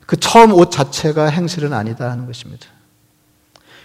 그 0.06 0.16
처음 0.16 0.52
옷 0.52 0.70
자체가 0.70 1.26
행실은 1.26 1.72
아니다 1.72 2.10
하는 2.10 2.26
것입니다. 2.26 2.66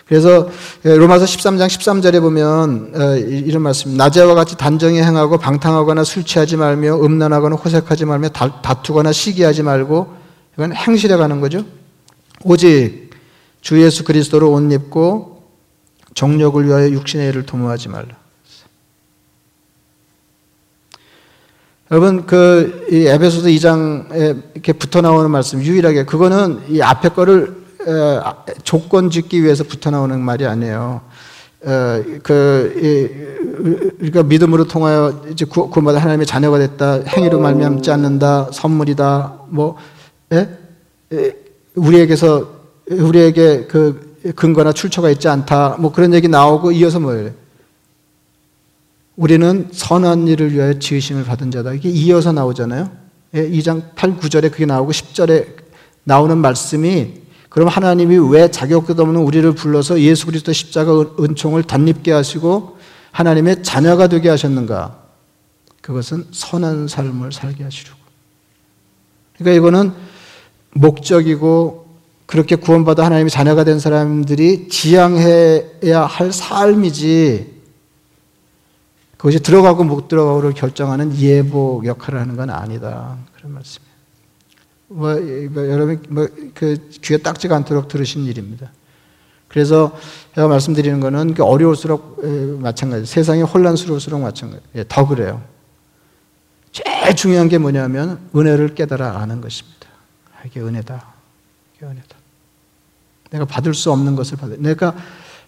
그래서 0.08 0.50
예, 0.86 0.96
로마서 0.96 1.26
13장 1.26 1.68
13절에 1.68 2.22
보면 2.22 2.94
어, 2.96 3.16
이런 3.16 3.62
말씀 3.64 3.98
낮에와 3.98 4.36
같이 4.36 4.56
단정히 4.56 5.02
행하고 5.02 5.38
방탕하거나 5.40 6.04
술 6.04 6.24
취하지 6.24 6.58
말며 6.58 6.96
음란하거나 7.04 7.56
호색하지 7.56 8.06
말며 8.06 8.30
다투거나 8.30 9.12
시기하지 9.12 9.64
말고 9.64 10.16
이건 10.54 10.74
행실에 10.74 11.18
가는 11.18 11.42
거죠. 11.42 11.66
오직 12.44 13.10
주 13.62 13.82
예수 13.82 14.04
그리스도로 14.04 14.52
옷 14.52 14.72
입고 14.72 15.35
정력을 16.16 16.66
위하여 16.66 16.90
육신의 16.90 17.30
일을 17.30 17.46
도모하지 17.46 17.90
말라. 17.90 18.08
여러분 21.92 22.26
그 22.26 22.88
에베소서 22.90 23.50
2장에 23.50 24.42
이렇게 24.56 24.74
붙어 24.74 25.02
나오는 25.02 25.30
말씀 25.30 25.62
유일하게 25.62 26.06
그거는 26.06 26.64
이 26.70 26.82
앞에 26.82 27.10
거를 27.10 27.64
조건 28.64 29.12
짓기 29.12 29.44
위해서 29.44 29.64
붙어 29.64 29.92
나오는 29.92 30.20
말이 30.20 30.48
아니에요. 30.48 31.02
그, 32.24 33.96
우리가 34.00 34.24
믿음으로 34.24 34.66
통하여 34.66 35.24
이제 35.32 35.46
구원받아 35.46 36.00
하나님의 36.00 36.26
자녀가 36.26 36.58
됐다. 36.58 37.02
행위로 37.02 37.40
말미암지 37.40 37.92
않는다. 37.92 38.50
선물이다. 38.52 39.42
뭐, 39.50 39.78
예? 40.34 40.50
우리에게서, 41.76 42.50
우리에게 42.90 43.66
그 43.68 44.15
근거나 44.34 44.72
출처가 44.74 45.10
있지 45.12 45.28
않다. 45.28 45.78
뭐 45.80 45.92
그런 45.92 46.14
얘기 46.14 46.28
나오고 46.28 46.72
이어서 46.72 47.00
뭐예요? 47.00 47.32
우리는 49.16 49.70
선한 49.72 50.28
일을 50.28 50.54
위하여 50.54 50.80
지으심을 50.80 51.24
받은 51.24 51.52
자다. 51.52 51.74
이게 51.74 51.90
이어서 51.90 52.32
나오잖아요. 52.32 52.92
2장 53.34 53.96
8, 53.96 54.18
9절에 54.18 54.52
그게 54.52 54.66
나오고 54.66 54.92
10절에 54.92 55.48
나오는 56.04 56.38
말씀이 56.38 57.26
그럼 57.50 57.68
하나님이 57.70 58.18
왜 58.32 58.50
자격도 58.50 59.02
없는 59.02 59.22
우리를 59.22 59.50
불러서 59.54 60.02
예수 60.02 60.26
그리스도 60.26 60.52
십자가 60.52 60.92
은총을 61.20 61.64
덧입게 61.64 62.12
하시고 62.12 62.78
하나님의 63.12 63.64
자녀가 63.64 64.08
되게 64.08 64.30
하셨는가? 64.30 65.04
그것은 65.82 66.26
선한 66.32 66.88
삶을 66.88 67.32
살게 67.32 67.64
하시려고. 67.64 68.00
그러니까 69.38 69.58
이거는 69.58 69.94
목적이고 70.74 71.85
그렇게 72.26 72.56
구원받아 72.56 73.06
하나님의 73.06 73.30
자녀가 73.30 73.64
된 73.64 73.80
사람들이 73.80 74.68
지향해야 74.70 76.06
할 76.06 76.32
삶이지 76.32 77.56
그것이 79.18 79.40
들어가고 79.40 79.84
못 79.84 80.08
들어가고를 80.08 80.54
결정하는 80.54 81.16
예복 81.18 81.86
역할을 81.86 82.20
하는 82.20 82.36
건 82.36 82.50
아니다. 82.50 83.18
그런 83.36 83.54
말씀. 83.54 83.82
뭐, 84.88 85.16
뭐 85.16 85.70
여러분 85.70 86.02
뭐 86.10 86.28
그 86.56 86.90
귀에 87.04 87.18
딱지가 87.18 87.56
않도록 87.56 87.88
들으신 87.88 88.26
일입니다. 88.26 88.72
그래서 89.48 89.98
제가 90.34 90.48
말씀드리는 90.48 91.00
것은 91.00 91.34
그 91.34 91.44
어려울수록 91.44 92.20
마찬가지. 92.60 93.06
세상이 93.06 93.44
혼란스러울수록 93.44 94.22
마찬가지. 94.22 94.64
예, 94.76 94.84
더 94.88 95.08
그래요. 95.08 95.44
제일 96.72 97.16
중요한 97.16 97.48
게 97.48 97.58
뭐냐면 97.58 98.20
은혜를 98.36 98.76
깨달아 98.76 99.18
아는 99.20 99.42
것입니다. 99.42 99.88
아, 100.36 100.42
이게 100.46 100.60
은혜다. 100.60 101.15
은혜다. 101.88 102.16
내가 103.32 103.46
받을 103.46 103.74
수 103.74 103.92
없는 103.92 104.16
것을 104.16 104.38
받아. 104.38 104.56
내가 104.58 104.96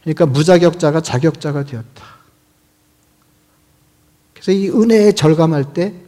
그러니까 0.02 0.26
무자격자가 0.26 1.02
자격자가 1.02 1.66
되었다. 1.66 2.06
그래서 4.34 4.52
이 4.52 4.70
은혜에 4.70 5.14
절감할 5.14 5.74
때 5.74 6.08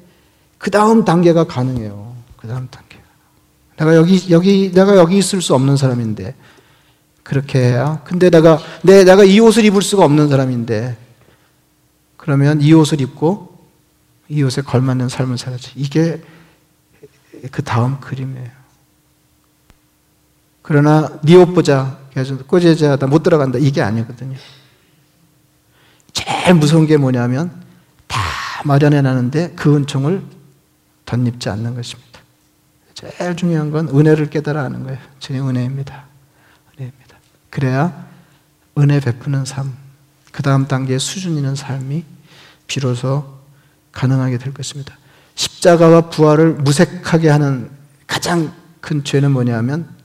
그 0.60 0.70
다음 0.70 1.04
단계가 1.06 1.46
가능해요. 1.46 2.16
그 2.38 2.48
다음 2.48 2.68
단계. 2.70 3.00
내가 3.78 3.96
여기, 3.96 4.30
여기, 4.30 4.72
내가 4.72 4.98
여기 4.98 5.18
있을 5.18 5.42
수 5.42 5.56
없는 5.56 5.78
사람인데. 5.78 6.36
그렇게 7.24 7.60
해야. 7.60 8.02
근데 8.04 8.30
내가, 8.30 8.60
내, 8.84 9.04
내가 9.04 9.24
이 9.24 9.40
옷을 9.40 9.64
입을 9.66 9.82
수가 9.82 10.04
없는 10.04 10.28
사람인데. 10.28 10.98
그러면 12.18 12.62
이 12.62 12.74
옷을 12.74 13.00
입고 13.00 13.58
이 14.28 14.44
옷에 14.44 14.62
걸맞는 14.62 15.08
삶을 15.08 15.38
살아야지. 15.38 15.72
이게 15.76 16.22
그 17.52 17.64
다음 17.64 18.00
그림이에요. 18.02 18.59
그러나 20.70 21.10
네옷 21.24 21.56
보자. 21.56 21.98
꼬재자다 22.46 23.08
못 23.08 23.24
들어간다. 23.24 23.58
이게 23.58 23.82
아니거든요. 23.82 24.38
제일 26.14 26.54
무서운 26.54 26.86
게 26.86 26.96
뭐냐면 26.96 27.52
다 28.06 28.20
마련해 28.66 29.02
놨는데 29.02 29.54
그 29.56 29.76
은총을 29.76 30.22
덧입지 31.08 31.50
않는 31.50 31.74
것입니다. 31.74 32.20
제일 32.94 33.36
중요한 33.36 33.72
건 33.72 33.88
은혜를 33.88 34.30
깨달아 34.30 34.64
하는 34.64 34.84
거예요. 34.84 35.00
주님 35.18 35.50
은혜입니다. 35.50 36.06
은혜입니다. 36.76 37.18
그래야 37.50 38.06
은혜 38.78 39.00
베푸는 39.00 39.46
삶, 39.46 39.74
그 40.32 40.44
다음 40.44 40.68
단계의 40.68 41.00
수준 41.00 41.36
있는 41.36 41.56
삶이 41.56 42.06
비로소 42.68 43.40
가능하게 43.92 44.38
될 44.38 44.54
것입니다. 44.54 44.96
십자가와 45.34 46.12
부활을 46.12 46.54
무색하게 46.54 47.30
하는 47.30 47.72
가장 48.06 48.54
큰 48.82 49.04
죄는 49.04 49.32
뭐냐면 49.32 49.98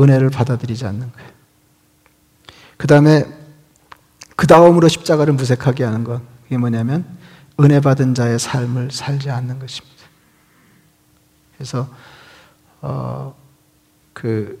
은혜를 0.00 0.30
받아들이지 0.30 0.86
않는 0.86 1.12
거예요. 1.12 1.30
그 2.76 2.86
다음에 2.86 3.24
그 4.36 4.46
다음으로 4.46 4.88
십자가를 4.88 5.34
무색하게 5.34 5.84
하는 5.84 6.04
건 6.04 6.22
그게 6.44 6.56
뭐냐면 6.56 7.04
은혜 7.60 7.80
받은 7.80 8.14
자의 8.14 8.38
삶을 8.38 8.90
살지 8.90 9.30
않는 9.30 9.58
것입니다. 9.58 9.96
그래서 11.56 11.88
어, 12.80 13.34
그, 14.12 14.60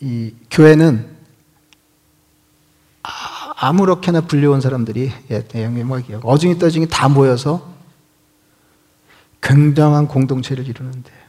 이 0.00 0.32
교회는 0.50 1.16
아- 3.02 3.54
아무렇게나 3.56 4.22
불려온 4.22 4.60
사람들이, 4.60 5.12
예, 5.30 5.68
뭐, 5.84 6.00
어중이 6.22 6.58
떠중이 6.58 6.88
다 6.88 7.08
모여서 7.08 7.74
굉장한 9.40 10.08
공동체를 10.08 10.68
이루는데, 10.68 11.12
예, 11.12 11.27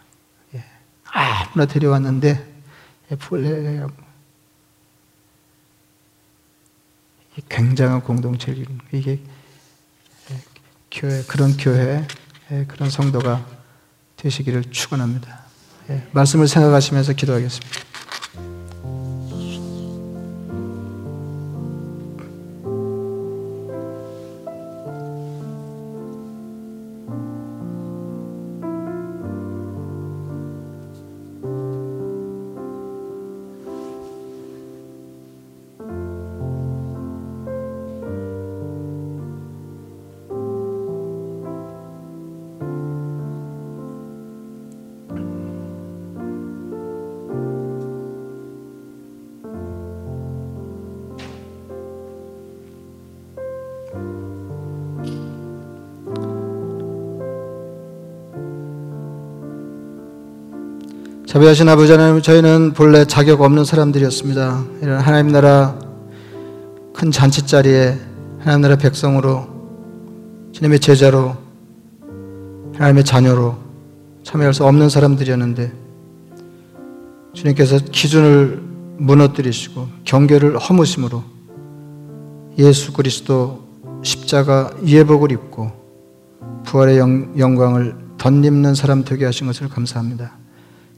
아무나 1.50 1.66
데려왔는데, 1.66 2.46
이 7.38 7.42
굉장한 7.50 8.02
공동체를 8.02 8.60
이루는, 8.60 8.80
이게, 8.92 9.20
예, 10.32 10.42
교회, 10.92 11.24
그런 11.24 11.58
교회, 11.58 12.06
예, 12.52 12.66
그런 12.68 12.90
성도가 12.90 13.46
되시기를 14.18 14.66
축원합니다. 14.72 15.40
예, 15.90 16.08
말씀을 16.12 16.48
생각하시면서 16.48 17.14
기도하겠습니다. 17.14 17.89
자비하신 61.30 61.70
아버지 61.70 61.92
하나님, 61.92 62.24
저희는 62.24 62.74
본래 62.74 63.06
자격 63.06 63.42
없는 63.42 63.64
사람들이었습니다. 63.64 64.66
이런 64.82 65.00
하나님 65.00 65.32
나라 65.32 65.78
큰 66.92 67.12
잔치 67.12 67.46
자리에 67.46 68.00
하나님 68.40 68.62
나라 68.62 68.76
백성으로 68.78 69.48
주님의 70.54 70.80
제자로 70.80 71.38
하나님의 72.74 73.06
자녀로 73.06 73.58
참여할 74.24 74.56
수 74.56 74.66
없는 74.66 74.90
사람들이었는데 74.90 75.72
주님께서 77.34 77.78
기준을 77.92 78.64
무너뜨리시고 78.98 79.88
경계를 80.06 80.58
허무심으로 80.58 81.24
예수 82.58 82.92
그리스도 82.92 83.68
십자가 84.02 84.72
예복을 84.84 85.32
입고 85.32 85.72
부활의 86.66 86.98
영, 86.98 87.38
영광을 87.38 87.96
덧입는 88.18 88.74
사람 88.74 89.04
되게 89.04 89.26
하신 89.26 89.46
것을 89.46 89.70
감사합니다. 89.70 90.40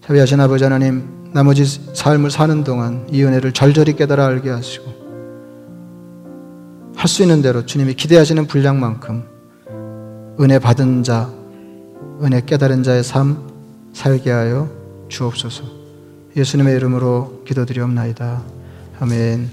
자비하신 0.05 0.39
아버지 0.39 0.63
하나님, 0.63 1.31
나머지 1.31 1.63
삶을 1.93 2.31
사는 2.31 2.63
동안 2.63 3.07
이 3.11 3.23
은혜를 3.23 3.51
절절히 3.53 3.95
깨달아 3.95 4.25
알게 4.25 4.49
하시고 4.49 5.01
할 6.95 7.07
수 7.07 7.21
있는 7.23 7.41
대로 7.41 7.65
주님이 7.65 7.93
기대하시는 7.95 8.45
분량만큼 8.47 9.23
은혜 10.39 10.59
받은 10.59 11.03
자, 11.03 11.29
은혜 12.21 12.41
깨달은 12.45 12.83
자의 12.83 13.03
삶 13.03 13.37
살게 13.93 14.31
하여 14.31 14.69
주옵소서. 15.07 15.63
예수님의 16.35 16.75
이름으로 16.75 17.43
기도드리옵나이다. 17.45 18.41
아멘. 18.99 19.49